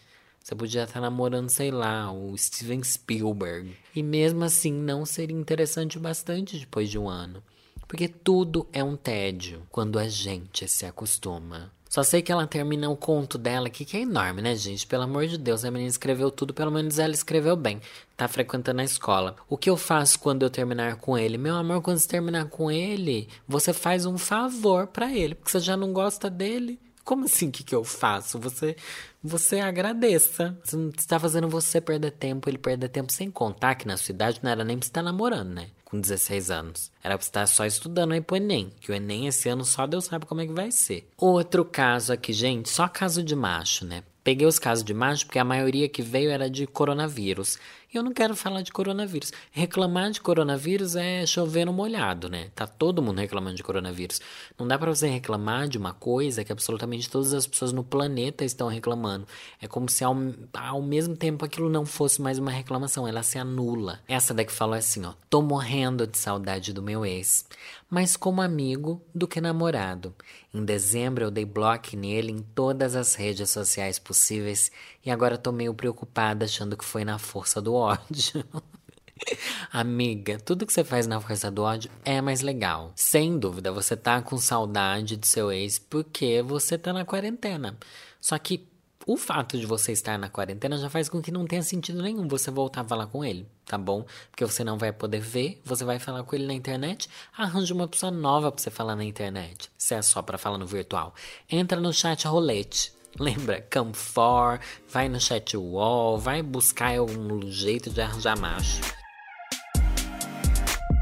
Você 0.43 0.55
podia 0.55 0.85
estar 0.85 1.01
namorando, 1.01 1.51
sei 1.51 1.71
lá, 1.71 2.11
o 2.13 2.37
Steven 2.37 2.83
Spielberg. 2.83 3.77
E 3.95 4.03
mesmo 4.03 4.45
assim 4.45 4.73
não 4.73 5.05
seria 5.07 5.37
interessante 5.37 5.99
bastante 5.99 6.59
depois 6.59 6.91
de 6.91 6.99
um 6.99 7.09
ano. 7.09 7.43
Porque 7.87 8.09
tudo 8.09 8.67
é 8.73 8.85
um 8.85 8.97
tédio 8.97 9.67
quando 9.71 9.99
a 9.99 10.09
gente 10.09 10.69
se 10.69 10.87
acostuma. 10.87 11.73
Só 11.91 12.05
sei 12.05 12.23
que 12.23 12.31
ela 12.31 12.47
termina 12.47 12.89
o 12.89 12.97
conto 12.97 13.37
dela 13.37 13.67
aqui, 13.67 13.85
que 13.85 13.97
é 13.97 14.03
enorme, 14.03 14.41
né, 14.41 14.55
gente? 14.55 14.87
Pelo 14.87 15.03
amor 15.03 15.27
de 15.27 15.37
Deus, 15.37 15.65
a 15.65 15.73
menina 15.73 15.91
escreveu 15.91 16.31
tudo, 16.31 16.55
pelo 16.55 16.71
menos 16.71 17.01
ela 17.01 17.13
escreveu 17.13 17.57
bem. 17.57 17.81
Tá 18.17 18.29
frequentando 18.29 18.81
a 18.81 18.85
escola. 18.85 19.35
O 19.49 19.57
que 19.57 19.69
eu 19.69 19.77
faço 19.77 20.21
quando 20.21 20.45
eu 20.45 20.51
terminar 20.51 20.99
com 20.99 21.19
ele? 21.19 21.37
Meu 21.37 21.57
amor, 21.57 21.83
quando 21.83 21.99
você 21.99 22.07
terminar 22.07 22.45
com 22.45 22.71
ele, 22.71 23.29
você 23.49 23.73
faz 23.73 24.07
um 24.07 24.17
favor 24.17 24.87
para 24.87 25.13
ele, 25.13 25.35
porque 25.35 25.51
você 25.51 25.59
já 25.59 25.77
não 25.77 25.93
gosta 25.93 26.31
dele. 26.31 26.79
Como 27.03 27.25
assim, 27.25 27.49
o 27.49 27.51
que, 27.51 27.65
que 27.65 27.75
eu 27.75 27.83
faço? 27.83 28.39
Você 28.39 28.77
você 29.21 29.59
agradeça. 29.59 30.57
Você 30.63 30.77
está 30.97 31.19
fazendo 31.19 31.49
você 31.49 31.81
perder 31.81 32.13
tempo, 32.13 32.49
ele 32.49 32.57
perder 32.57 32.89
tempo, 32.89 33.13
sem 33.13 33.33
contar 33.33 33.75
que 33.75 33.89
na 33.89 33.97
sua 33.97 34.13
idade 34.13 34.39
não 34.45 34.51
era 34.53 34.63
nem 34.63 34.79
pra 34.79 34.87
você 34.87 34.91
estar 34.91 35.03
namorando, 35.03 35.51
né? 35.55 35.67
Com 35.91 36.01
16 36.01 36.51
anos. 36.51 36.93
Era 37.03 37.19
pra 37.19 37.25
estar 37.25 37.47
só 37.47 37.67
estudando 37.67 38.13
aí 38.13 38.21
pro 38.21 38.37
Enem, 38.37 38.71
que 38.81 38.93
o 38.93 38.95
Enem 38.95 39.27
esse 39.27 39.49
ano 39.49 39.65
só 39.65 39.87
Deus 39.87 40.05
sabe 40.05 40.25
como 40.25 40.41
é 40.41 40.47
que 40.47 40.53
vai 40.53 40.71
ser. 40.71 41.09
Outro 41.17 41.65
caso 41.65 42.13
aqui, 42.13 42.33
gente, 42.33 42.69
só 42.69 42.87
caso 42.87 43.25
de 43.25 43.35
macho, 43.35 43.85
né? 43.85 44.05
Peguei 44.23 44.47
os 44.47 44.59
casos 44.59 44.85
de 44.85 44.95
macho 44.95 45.27
porque 45.27 45.39
a 45.39 45.45
maioria 45.45 45.89
que 45.89 46.03
veio 46.03 46.31
era 46.31 46.49
de 46.49 46.67
coronavírus. 46.67 47.59
Eu 47.93 48.05
não 48.05 48.13
quero 48.13 48.37
falar 48.37 48.63
de 48.63 48.71
coronavírus. 48.71 49.33
Reclamar 49.51 50.13
de 50.13 50.21
coronavírus 50.21 50.95
é 50.95 51.27
chover 51.27 51.65
no 51.67 51.73
molhado, 51.73 52.29
né? 52.29 52.49
Tá 52.55 52.65
todo 52.65 53.03
mundo 53.03 53.19
reclamando 53.19 53.57
de 53.57 53.65
coronavírus. 53.65 54.21
Não 54.57 54.69
dá 54.69 54.79
para 54.79 54.95
você 54.95 55.09
reclamar 55.09 55.67
de 55.67 55.77
uma 55.77 55.93
coisa 55.93 56.45
que 56.45 56.53
absolutamente 56.53 57.11
todas 57.11 57.35
as 57.35 57.49
pessoas 57.49 57.73
no 57.73 57.83
planeta 57.83 58.45
estão 58.45 58.69
reclamando. 58.69 59.27
É 59.61 59.67
como 59.67 59.89
se 59.89 60.05
ao, 60.05 60.17
ao 60.55 60.81
mesmo 60.81 61.17
tempo 61.17 61.45
aquilo 61.45 61.69
não 61.69 61.85
fosse 61.85 62.23
mais 62.23 62.39
uma 62.39 62.53
reclamação, 62.53 63.09
ela 63.09 63.25
se 63.25 63.39
anula. 63.39 63.99
Essa 64.07 64.33
daqui 64.33 64.53
falou 64.53 64.77
assim, 64.77 65.05
ó: 65.05 65.15
"Tô 65.29 65.43
morrendo 65.43 66.07
de 66.07 66.17
saudade 66.17 66.73
do 66.73 66.81
meu 66.81 67.05
ex, 67.05 67.45
mas 67.91 68.17
como 68.17 68.41
amigo 68.41 69.03
do 69.13 69.27
que 69.27 69.41
namorado. 69.41 70.15
Em 70.53 70.65
dezembro 70.65 71.25
eu 71.25 71.31
dei 71.31 71.45
bloco 71.45 71.97
nele 71.97 72.33
em 72.33 72.43
todas 72.43 72.97
as 72.97 73.15
redes 73.15 73.51
sociais 73.51 74.01
possíveis 74.01 74.71
e 75.05 75.11
agora 75.11 75.39
tô 75.39 75.53
meio 75.53 75.73
preocupada 75.73 76.45
achando 76.45 76.77
que 76.77 76.85
foi 76.85 77.05
na 77.05 77.19
força 77.19 77.63
do 77.63 77.73
ódio. 77.75 78.45
Amiga, 79.73 80.39
tudo 80.39 80.67
que 80.67 80.73
você 80.73 80.83
faz 80.83 81.07
na 81.07 81.21
força 81.21 81.51
do 81.51 81.63
ódio 81.63 81.91
é 82.05 82.21
mais 82.21 82.41
legal. 82.41 82.93
Sem 82.97 83.39
dúvida, 83.39 83.71
você 83.71 83.97
tá 83.97 84.21
com 84.21 84.37
saudade 84.39 85.17
de 85.17 85.27
seu 85.27 85.53
ex 85.53 85.79
porque 85.79 86.43
você 86.43 86.77
tá 86.77 86.93
na 86.93 87.05
quarentena. 87.05 87.77
Só 88.21 88.37
que 88.37 88.70
o 89.07 89.17
fato 89.17 89.59
de 89.59 89.67
você 89.67 89.93
estar 89.93 90.19
na 90.19 90.29
quarentena 90.29 90.77
já 90.77 90.91
faz 90.91 91.09
com 91.09 91.23
que 91.23 91.33
não 91.33 91.47
tenha 91.47 91.63
sentido 91.63 92.03
nenhum 92.03 92.29
você 92.29 92.51
voltar 92.51 92.83
a 92.83 92.85
falar 92.85 93.07
com 93.07 93.25
ele, 93.25 93.47
tá 93.65 93.79
bom? 93.79 94.05
Porque 94.31 94.45
você 94.45 94.63
não 94.63 94.77
vai 94.77 94.93
poder 94.93 95.21
ver, 95.21 95.61
você 95.65 95.85
vai 95.85 95.99
falar 95.99 96.23
com 96.23 96.37
ele 96.37 96.47
na 96.47 96.55
internet, 96.55 97.09
arranja 97.37 97.73
uma 97.75 97.89
pessoa 97.89 98.13
nova 98.13 98.53
pra 98.53 98.63
você 98.63 98.71
falar 98.71 98.95
na 98.95 99.05
internet. 99.05 99.71
Se 99.77 99.95
é 99.95 100.03
só 100.03 100.21
para 100.21 100.39
falar 100.39 100.59
no 100.59 100.67
virtual. 100.67 101.15
Entra 101.51 101.81
no 101.81 101.93
chat 101.93 102.27
rolete. 102.27 102.93
Lembra? 103.19 103.67
Come 103.73 103.95
for, 103.95 104.61
vai 104.89 105.09
no 105.09 105.21
chat 105.21 105.57
wall, 105.57 106.19
vai 106.19 106.43
buscar 106.43 106.97
algum 106.97 107.51
jeito 107.51 107.91
de 107.91 108.01
arranjar 108.01 108.39
macho. 108.39 109.00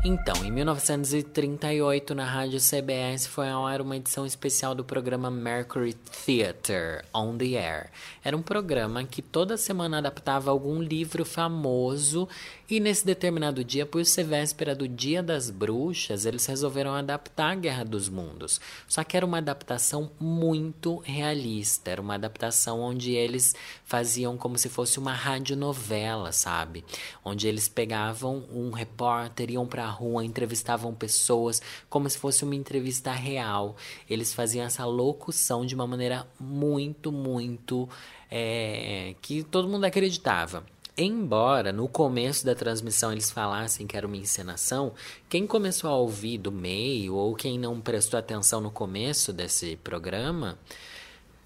Então, 0.05 0.45
em 0.45 0.51
1938, 0.53 2.15
na 2.15 2.25
rádio 2.25 2.61
CBS 2.61 3.27
foi 3.27 3.49
ao 3.49 3.67
ar 3.67 3.81
uma 3.81 3.97
edição 3.97 4.25
especial 4.25 4.73
do 4.73 4.85
programa 4.85 5.29
Mercury 5.29 5.93
Theatre 6.25 7.05
on 7.13 7.37
the 7.37 7.57
Air. 7.57 7.91
Era 8.23 8.37
um 8.37 8.43
programa 8.43 9.03
que 9.03 9.21
toda 9.21 9.57
semana 9.57 9.99
adaptava 9.99 10.53
algum 10.53 10.81
livro 10.81 11.25
famoso 11.25 12.29
e 12.71 12.81
nesse 12.81 13.07
determinado 13.07 13.65
dia, 13.65 13.87
por 13.87 14.05
ser 14.05 14.25
véspera 14.25 14.75
do 14.75 14.87
Dia 14.87 15.23
das 15.23 15.49
Bruxas, 15.49 16.27
eles 16.27 16.45
resolveram 16.45 16.95
adaptar 16.95 17.53
a 17.53 17.55
Guerra 17.55 17.83
dos 17.83 18.11
Mundos. 18.11 18.61
Só 18.87 19.03
que 19.03 19.17
era 19.17 19.25
uma 19.25 19.39
adaptação 19.39 20.11
muito 20.21 20.99
realista, 20.99 21.91
era 21.91 22.03
uma 22.03 22.15
adaptação 22.15 22.81
onde 22.81 23.13
eles 23.13 23.55
faziam 23.85 24.37
como 24.37 24.59
se 24.59 24.69
fosse 24.69 24.99
uma 24.99 25.15
radionovela, 25.15 26.31
sabe? 26.31 26.85
Onde 27.25 27.49
eles 27.49 27.69
pegavam 27.69 28.45
um 28.53 28.71
repórter, 28.71 29.51
iam 29.51 29.67
pra 29.67 29.88
rua, 29.89 30.25
entrevistavam 30.25 30.95
pessoas 30.95 31.61
como 31.89 32.09
se 32.09 32.19
fosse 32.19 32.45
uma 32.45 32.55
entrevista 32.55 33.13
real. 33.13 33.77
Eles 34.09 34.33
faziam 34.33 34.65
essa 34.65 34.85
locução 34.85 35.65
de 35.65 35.75
uma 35.75 35.87
maneira 35.87 36.27
muito, 36.39 37.11
muito 37.11 37.89
é, 38.31 39.15
que 39.21 39.43
todo 39.43 39.69
mundo 39.69 39.85
acreditava. 39.85 40.65
Embora 41.01 41.73
no 41.73 41.87
começo 41.87 42.45
da 42.45 42.57
transmissão 42.57 43.13
eles 43.13 43.31
falassem 43.31 43.87
que 43.87 43.97
era 43.97 44.05
uma 44.05 44.17
encenação, 44.17 44.93
quem 45.29 45.47
começou 45.47 45.89
a 45.89 45.97
ouvir 45.97 46.39
do 46.39 46.51
meio 46.51 47.15
ou 47.15 47.37
quem 47.37 47.57
não 47.57 47.81
prestou 47.81 48.19
atenção 48.19 48.61
no 48.61 48.71
começo 48.71 49.33
desse 49.33 49.77
programa 49.77 50.59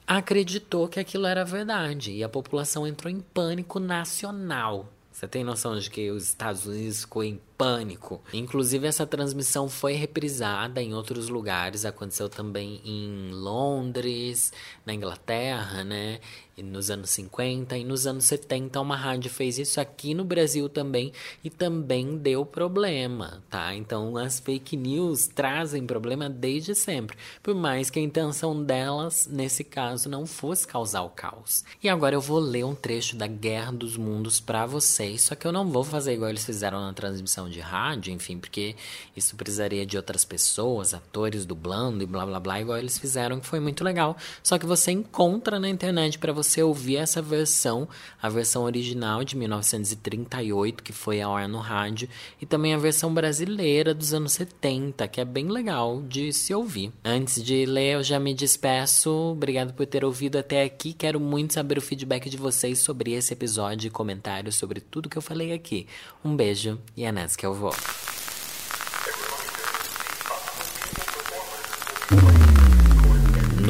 acreditou 0.06 0.88
que 0.88 0.98
aquilo 0.98 1.26
era 1.26 1.44
verdade 1.44 2.12
e 2.12 2.24
a 2.24 2.28
população 2.28 2.86
entrou 2.86 3.12
em 3.12 3.20
pânico 3.20 3.78
nacional. 3.78 4.88
Você 5.12 5.28
tem 5.28 5.44
noção 5.44 5.78
de 5.78 5.90
que 5.90 6.10
os 6.10 6.24
Estados 6.24 6.64
Unidos 6.64 7.02
ficou 7.02 7.22
em 7.22 7.38
pânico? 7.62 8.20
Inclusive, 8.32 8.88
essa 8.88 9.06
transmissão 9.06 9.68
foi 9.68 9.92
reprisada 9.92 10.82
em 10.82 10.92
outros 10.92 11.28
lugares. 11.28 11.84
Aconteceu 11.84 12.28
também 12.28 12.80
em 12.84 13.30
Londres, 13.30 14.52
na 14.84 14.92
Inglaterra, 14.92 15.84
né? 15.84 16.18
nos 16.60 16.90
anos 16.90 17.10
50 17.10 17.78
e 17.78 17.84
nos 17.84 18.06
anos 18.06 18.24
70 18.24 18.80
uma 18.80 18.96
rádio 18.96 19.30
fez 19.30 19.58
isso 19.58 19.80
aqui 19.80 20.12
no 20.12 20.24
Brasil 20.24 20.68
também 20.68 21.12
e 21.42 21.48
também 21.48 22.18
deu 22.18 22.44
problema, 22.44 23.42
tá? 23.48 23.74
Então 23.74 24.16
as 24.16 24.38
fake 24.38 24.76
news 24.76 25.26
trazem 25.26 25.86
problema 25.86 26.28
desde 26.28 26.74
sempre, 26.74 27.16
por 27.42 27.54
mais 27.54 27.88
que 27.88 27.98
a 27.98 28.02
intenção 28.02 28.62
delas 28.62 29.26
nesse 29.30 29.64
caso 29.64 30.08
não 30.08 30.26
fosse 30.26 30.66
causar 30.66 31.02
o 31.02 31.10
caos. 31.10 31.64
E 31.82 31.88
agora 31.88 32.14
eu 32.14 32.20
vou 32.20 32.38
ler 32.38 32.64
um 32.64 32.74
trecho 32.74 33.16
da 33.16 33.26
Guerra 33.26 33.72
dos 33.72 33.96
Mundos 33.96 34.40
para 34.40 34.66
vocês, 34.66 35.22
só 35.22 35.34
que 35.34 35.46
eu 35.46 35.52
não 35.52 35.68
vou 35.68 35.84
fazer 35.84 36.12
igual 36.12 36.30
eles 36.30 36.44
fizeram 36.44 36.80
na 36.80 36.92
transmissão 36.92 37.48
de 37.52 37.60
rádio, 37.60 38.12
enfim, 38.12 38.38
porque 38.38 38.74
isso 39.16 39.36
precisaria 39.36 39.86
de 39.86 39.96
outras 39.96 40.24
pessoas, 40.24 40.94
atores 40.94 41.44
dublando 41.44 42.02
e 42.02 42.06
blá 42.06 42.26
blá 42.26 42.40
blá, 42.40 42.60
igual 42.60 42.78
eles 42.78 42.98
fizeram, 42.98 43.38
que 43.38 43.46
foi 43.46 43.60
muito 43.60 43.84
legal. 43.84 44.16
Só 44.42 44.58
que 44.58 44.66
você 44.66 44.90
encontra 44.90 45.60
na 45.60 45.68
internet 45.68 46.18
para 46.18 46.32
você 46.32 46.62
ouvir 46.62 46.96
essa 46.96 47.22
versão, 47.22 47.88
a 48.20 48.28
versão 48.28 48.64
original 48.64 49.22
de 49.22 49.36
1938, 49.36 50.82
que 50.82 50.92
foi 50.92 51.20
ao 51.20 51.36
ar 51.36 51.48
no 51.48 51.58
rádio, 51.58 52.08
e 52.40 52.46
também 52.46 52.74
a 52.74 52.78
versão 52.78 53.12
brasileira 53.12 53.94
dos 53.94 54.14
anos 54.14 54.32
70, 54.32 55.06
que 55.08 55.20
é 55.20 55.24
bem 55.24 55.48
legal 55.48 56.02
de 56.02 56.32
se 56.32 56.54
ouvir. 56.54 56.92
Antes 57.04 57.42
de 57.42 57.66
ler, 57.66 57.94
eu 57.94 58.02
já 58.02 58.18
me 58.18 58.34
despeço. 58.34 59.10
Obrigado 59.10 59.74
por 59.74 59.86
ter 59.86 60.04
ouvido 60.04 60.38
até 60.38 60.62
aqui. 60.62 60.92
Quero 60.92 61.20
muito 61.20 61.54
saber 61.54 61.78
o 61.78 61.82
feedback 61.82 62.30
de 62.30 62.36
vocês 62.36 62.78
sobre 62.78 63.12
esse 63.12 63.32
episódio 63.32 63.88
e 63.88 63.90
comentários 63.90 64.56
sobre 64.56 64.80
tudo 64.80 65.08
que 65.08 65.18
eu 65.18 65.22
falei 65.22 65.52
aqui. 65.52 65.86
Um 66.24 66.34
beijo 66.34 66.78
e 66.96 67.04
é 67.04 67.12
nessa 67.12 67.31
que 67.36 67.46
eu 67.46 67.54
vou. 67.54 67.74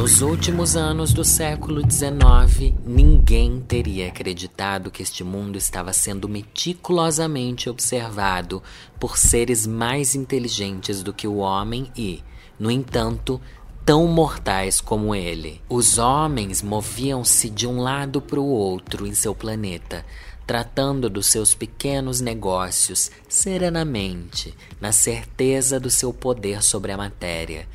Nos 0.02 0.20
últimos 0.20 0.74
anos 0.74 1.12
do 1.12 1.24
século 1.24 1.80
XIX, 1.80 2.74
ninguém 2.84 3.60
teria 3.60 4.08
acreditado 4.08 4.90
que 4.90 5.02
este 5.02 5.22
mundo 5.22 5.56
estava 5.56 5.92
sendo 5.92 6.28
meticulosamente 6.28 7.70
observado 7.70 8.62
por 8.98 9.16
seres 9.16 9.64
mais 9.66 10.14
inteligentes 10.14 11.02
do 11.02 11.12
que 11.12 11.28
o 11.28 11.36
homem 11.36 11.88
e, 11.96 12.20
no 12.58 12.70
entanto, 12.70 13.40
tão 13.84 14.06
mortais 14.08 14.80
como 14.80 15.14
ele. 15.14 15.60
Os 15.68 15.98
homens 15.98 16.62
moviam-se 16.62 17.48
de 17.48 17.66
um 17.66 17.80
lado 17.80 18.20
para 18.20 18.40
o 18.40 18.46
outro 18.46 19.06
em 19.06 19.14
seu 19.14 19.34
planeta, 19.34 20.04
tratando 20.46 21.08
dos 21.08 21.26
seus 21.26 21.54
pequenos 21.54 22.20
negócios 22.20 23.10
serenamente, 23.28 24.54
na 24.80 24.92
certeza 24.92 25.78
do 25.78 25.90
seu 25.90 26.12
poder 26.12 26.62
sobre 26.62 26.92
a 26.92 26.96
matéria. 26.96 27.66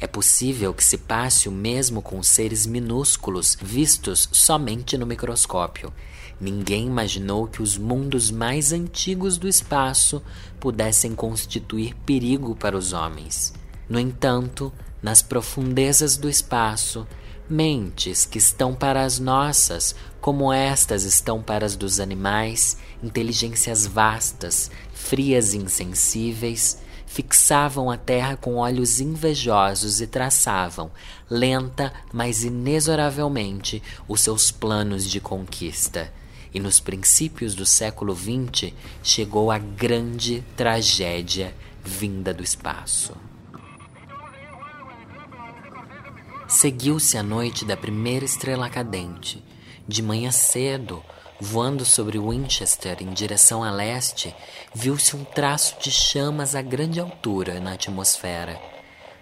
É 0.00 0.06
possível 0.06 0.72
que 0.72 0.82
se 0.82 0.96
passe 0.96 1.48
o 1.48 1.52
mesmo 1.52 2.00
com 2.00 2.22
seres 2.22 2.66
minúsculos 2.66 3.56
vistos 3.60 4.28
somente 4.32 4.96
no 4.96 5.06
microscópio. 5.06 5.92
Ninguém 6.40 6.86
imaginou 6.86 7.46
que 7.46 7.62
os 7.62 7.76
mundos 7.76 8.30
mais 8.30 8.72
antigos 8.72 9.36
do 9.36 9.46
espaço 9.46 10.22
pudessem 10.58 11.14
constituir 11.14 11.94
perigo 12.06 12.56
para 12.56 12.78
os 12.78 12.94
homens. 12.94 13.52
No 13.86 14.00
entanto, 14.00 14.72
nas 15.02 15.20
profundezas 15.20 16.16
do 16.16 16.30
espaço, 16.30 17.06
mentes 17.48 18.24
que 18.24 18.38
estão 18.38 18.74
para 18.74 19.02
as 19.02 19.18
nossas, 19.18 19.94
como 20.20 20.52
estas 20.52 21.04
estão 21.04 21.42
para 21.42 21.64
as 21.64 21.76
dos 21.76 21.98
animais, 21.98 22.76
inteligências 23.02 23.86
vastas, 23.86 24.70
frias 24.92 25.54
e 25.54 25.58
insensíveis, 25.58 26.78
fixavam 27.06 27.90
a 27.90 27.96
terra 27.96 28.36
com 28.36 28.56
olhos 28.56 29.00
invejosos 29.00 30.00
e 30.00 30.06
traçavam, 30.06 30.90
lenta, 31.28 31.92
mas 32.12 32.44
inexoravelmente, 32.44 33.82
os 34.06 34.20
seus 34.20 34.50
planos 34.50 35.08
de 35.08 35.20
conquista. 35.20 36.12
E 36.52 36.60
nos 36.60 36.78
princípios 36.80 37.54
do 37.54 37.64
século 37.64 38.14
XX 38.14 38.72
chegou 39.02 39.50
a 39.50 39.58
grande 39.58 40.44
tragédia 40.56 41.54
vinda 41.82 42.34
do 42.34 42.42
espaço. 42.42 43.14
Seguiu-se 46.46 47.16
a 47.16 47.22
noite 47.22 47.64
da 47.64 47.76
primeira 47.76 48.24
estrela 48.24 48.68
cadente. 48.68 49.42
De 49.88 50.02
manhã 50.02 50.30
cedo, 50.30 51.02
Voando 51.42 51.86
sobre 51.86 52.18
Winchester 52.18 52.98
em 53.00 53.14
direção 53.14 53.64
a 53.64 53.70
leste, 53.70 54.34
viu-se 54.74 55.16
um 55.16 55.24
traço 55.24 55.74
de 55.80 55.90
chamas 55.90 56.54
a 56.54 56.60
grande 56.60 57.00
altura 57.00 57.58
na 57.58 57.72
atmosfera. 57.72 58.60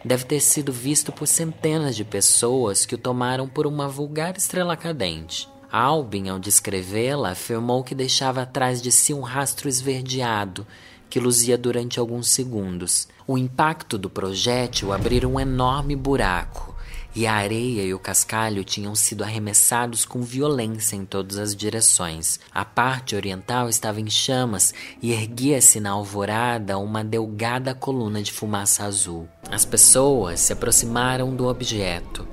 deve 0.05 0.25
ter 0.25 0.41
sido 0.41 0.73
visto 0.73 1.13
por 1.13 1.29
centenas 1.29 1.95
de 1.95 2.05
pessoas 2.05 2.85
que 2.85 2.97
o 2.97 2.99
tomaram 2.99 3.49
por 3.49 3.69
uma 3.69 3.87
vulgar 3.87 4.37
estrela 4.37 4.77
cadente. 4.77 5.49
Albin, 5.71 6.29
ao 6.29 6.41
descrevê-la, 6.41 7.31
afirmou 7.31 7.85
que 7.85 7.95
deixava 7.95 8.43
atrás 8.43 8.83
de 8.83 8.91
si 8.91 9.15
um 9.15 9.21
rastro 9.21 9.69
esverdeado 9.69 10.67
que 11.09 11.21
luzia 11.21 11.57
durante 11.57 12.01
alguns 12.01 12.31
segundos. 12.31 13.07
O 13.29 13.39
impacto 13.39 13.97
do 13.97 14.11
projétil 14.11 14.93
abriu 14.93 15.29
um 15.31 15.39
enorme 15.39 15.95
buraco 15.95 16.75
e 17.15 17.27
a 17.27 17.35
areia 17.35 17.83
e 17.83 17.95
o 17.95 17.99
cascalho 17.99 18.63
tinham 18.65 18.95
sido 18.95 19.25
arremessados 19.25 20.05
com 20.05 20.23
violência 20.23 20.97
em 20.97 21.05
todas 21.05 21.39
as 21.39 21.57
direções. 21.57 22.39
A 22.53 22.65
parte 22.65 23.17
oriental 23.17 23.69
estava 23.69 24.01
em 24.01 24.11
chamas 24.11 24.73
e 25.03 25.13
erguia-se 25.13 25.81
na 25.81 25.91
alvorada 25.91 26.79
uma 26.79 27.03
delgada 27.03 27.75
coluna 27.75 28.23
de 28.23 28.33
fumaça 28.33 28.85
azul. 28.85 29.29
As 29.51 29.65
pessoas 29.65 30.41
se 30.41 30.53
aproximaram 30.53 31.35
do 31.35 31.47
objeto 31.47 32.27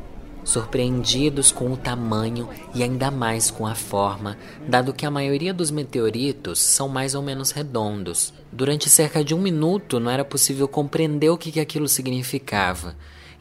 surpreendidos 0.46 1.52
com 1.52 1.72
o 1.72 1.76
tamanho 1.76 2.48
e 2.74 2.84
ainda 2.84 3.10
mais 3.10 3.50
com 3.50 3.66
a 3.66 3.74
forma, 3.74 4.38
dado 4.68 4.94
que 4.94 5.06
a 5.06 5.12
maioria 5.12 5.54
dos 5.54 5.72
meteoritos 5.72 6.62
são 6.62 6.88
mais 6.88 7.16
ou 7.16 7.24
menos 7.24 7.52
redondos. 7.52 8.32
Durante 8.52 8.90
cerca 8.90 9.24
de 9.24 9.34
um 9.34 9.42
minuto 9.42 10.00
não 10.00 10.12
era 10.12 10.24
possível 10.24 10.68
compreender 10.68 11.30
o 11.30 11.38
que 11.38 11.60
aquilo 11.60 11.88
significava. 11.88 12.96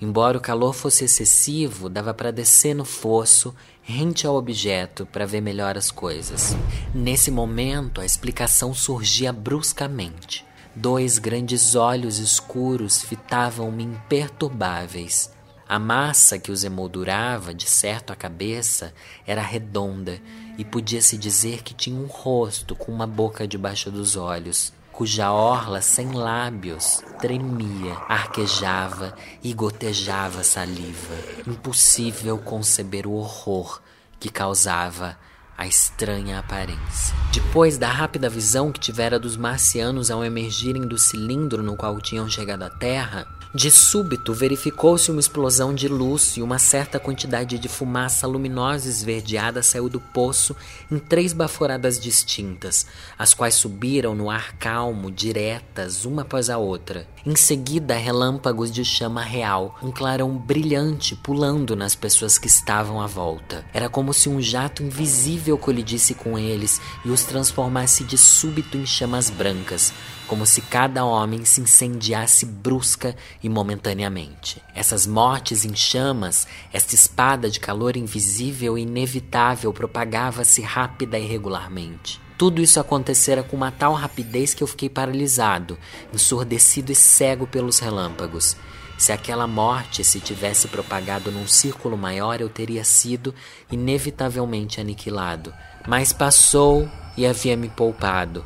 Embora 0.05 0.37
o 0.37 0.41
calor 0.41 0.75
fosse 0.75 1.07
excessivo, 1.07 1.89
dava 1.89 2.13
para 2.13 2.31
descer 2.31 2.75
no 2.75 2.85
fosso, 2.85 3.55
rente 3.81 4.27
ao 4.27 4.37
objeto, 4.37 5.07
para 5.07 5.25
ver 5.25 5.41
melhor 5.41 5.79
as 5.79 5.91
coisas. 5.91 6.55
Nesse 6.95 7.31
momento, 7.31 8.03
a 8.03 8.05
explicação 8.05 8.75
surgia 8.75 9.33
bruscamente. 9.33 10.45
Dois 10.77 11.19
grandes 11.19 11.75
olhos 11.75 12.19
escuros 12.19 13.01
fitavam-me 13.01 13.85
imperturbáveis. 13.85 15.33
A 15.67 15.79
massa 15.79 16.39
que 16.39 16.53
os 16.53 16.65
emoldurava, 16.65 17.55
de 17.55 17.67
certo 17.67 18.13
a 18.13 18.15
cabeça, 18.15 18.93
era 19.27 19.41
redonda 19.41 20.21
e 20.59 20.67
podia-se 20.67 21.17
dizer 21.17 21.63
que 21.63 21.73
tinha 21.73 21.99
um 21.99 22.05
rosto 22.05 22.77
com 22.77 22.93
uma 22.93 23.07
boca 23.07 23.49
debaixo 23.49 23.91
dos 23.91 24.17
olhos 24.17 24.74
cuja 24.97 25.33
orla 25.33 25.81
sem 25.81 26.13
lábios 26.13 27.03
tremia, 27.21 27.95
arquejava 28.09 29.15
e 29.43 29.53
gotejava 29.53 30.45
saliva. 30.45 31.15
Impossível 31.47 32.39
conceber 32.39 33.07
o 33.07 33.13
horror 33.15 33.81
que 34.21 34.29
causava 34.29 35.19
a 35.57 35.67
estranha 35.67 36.39
aparência. 36.39 37.15
Depois 37.33 37.79
da 37.79 37.89
rápida 37.89 38.29
visão 38.29 38.73
que 38.73 38.81
tivera 38.81 39.19
dos 39.19 39.37
marcianos 39.37 40.11
ao 40.11 40.25
emergirem 40.25 40.87
do 40.87 40.99
cilindro 40.99 41.63
no 41.63 41.77
qual 41.77 42.01
tinham 42.01 42.29
chegado 42.29 42.63
à 42.63 42.71
Terra, 42.71 43.27
de 43.55 43.71
súbito, 43.71 44.35
verificou-se 44.35 45.13
uma 45.13 45.21
explosão 45.21 45.73
de 45.73 45.87
luz 45.87 46.37
e 46.37 46.43
uma 46.43 46.59
certa 46.59 46.99
quantidade 46.99 47.57
de 47.57 47.69
fumaça 47.69 48.27
luminosa 48.27 48.89
esverdeada 48.89 49.63
saiu 49.63 49.89
do 49.89 50.01
poço 50.01 50.57
em 50.91 50.99
três 50.99 51.33
baforadas 51.33 52.01
distintas, 52.01 52.85
as 53.17 53.33
quais 53.33 53.55
subiram 53.55 54.13
no 54.13 54.29
ar 54.29 54.55
calmo, 54.55 55.09
diretas, 55.09 56.05
uma 56.05 56.23
após 56.23 56.51
a 56.51 56.59
outra. 56.59 57.07
Em 57.25 57.37
seguida, 57.37 57.95
relâmpagos 57.95 58.73
de 58.73 58.85
chama 58.85 59.23
real, 59.23 59.79
um 59.81 59.93
clarão 59.93 60.37
brilhante 60.37 61.15
pulando 61.15 61.77
nas 61.77 61.95
pessoas 61.95 62.37
que 62.37 62.49
estavam 62.49 63.01
à 63.01 63.07
volta. 63.07 63.65
Era 63.73 63.89
como 63.89 64.13
se 64.13 64.29
um 64.29 64.43
jato 64.43 64.83
invisível 64.83 65.57
colidisse 65.57 66.13
com 66.13 66.37
eles 66.37 66.81
e 67.05 67.09
os 67.09 67.23
transformasse 67.23 68.03
de 68.03 68.19
súbito 68.19 68.77
em 68.77 68.85
chamas 68.85 69.31
brancas 69.31 69.93
como 70.35 70.47
se 70.47 70.63
cada 70.63 71.05
homem 71.05 71.45
se 71.45 71.61
incendiasse 71.61 72.45
brusca 72.45 73.15
e 73.41 73.49
momentaneamente. 73.49 74.61
Essas 74.75 75.07
mortes 75.07 75.65
em 75.65 75.77
chamas, 75.77 76.49
esta 76.73 76.93
espada 76.93 77.49
de 77.49 77.61
calor 77.61 77.97
invisível 77.97 78.77
e 78.77 78.83
inevitável 78.83 79.73
propagava-se 79.73 80.61
rápida 80.61 81.17
e 81.21 81.25
regularmente. 81.25 82.21
Tudo 82.37 82.61
isso 82.61 82.81
acontecera 82.81 83.45
com 83.45 83.57
uma 83.57 83.71
tal 83.71 83.95
rapidez 83.95 84.55
que 84.55 84.65
eu 84.65 84.67
fiquei 84.67 84.89
paralisado, 84.89 85.79
ensurdecido 86.13 86.91
e 86.91 86.97
cego 86.97 87.47
pelos 87.47 87.79
relâmpagos. 87.79 88.57
Se 88.99 89.13
aquela 89.13 89.47
morte 89.47 90.03
se 90.03 90.19
tivesse 90.19 90.67
propagado 90.67 91.31
num 91.31 91.47
círculo 91.47 91.97
maior, 91.97 92.41
eu 92.41 92.49
teria 92.49 92.83
sido 92.83 93.33
inevitavelmente 93.71 94.81
aniquilado. 94.81 95.55
Mas 95.87 96.13
passou 96.13 96.91
e 97.17 97.25
havia 97.25 97.57
me 97.57 97.69
poupado 97.69 98.45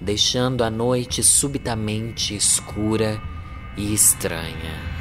deixando 0.00 0.64
a 0.64 0.70
noite 0.70 1.22
subitamente 1.22 2.34
escura 2.34 3.20
e 3.76 3.92
estranha. 3.92 4.99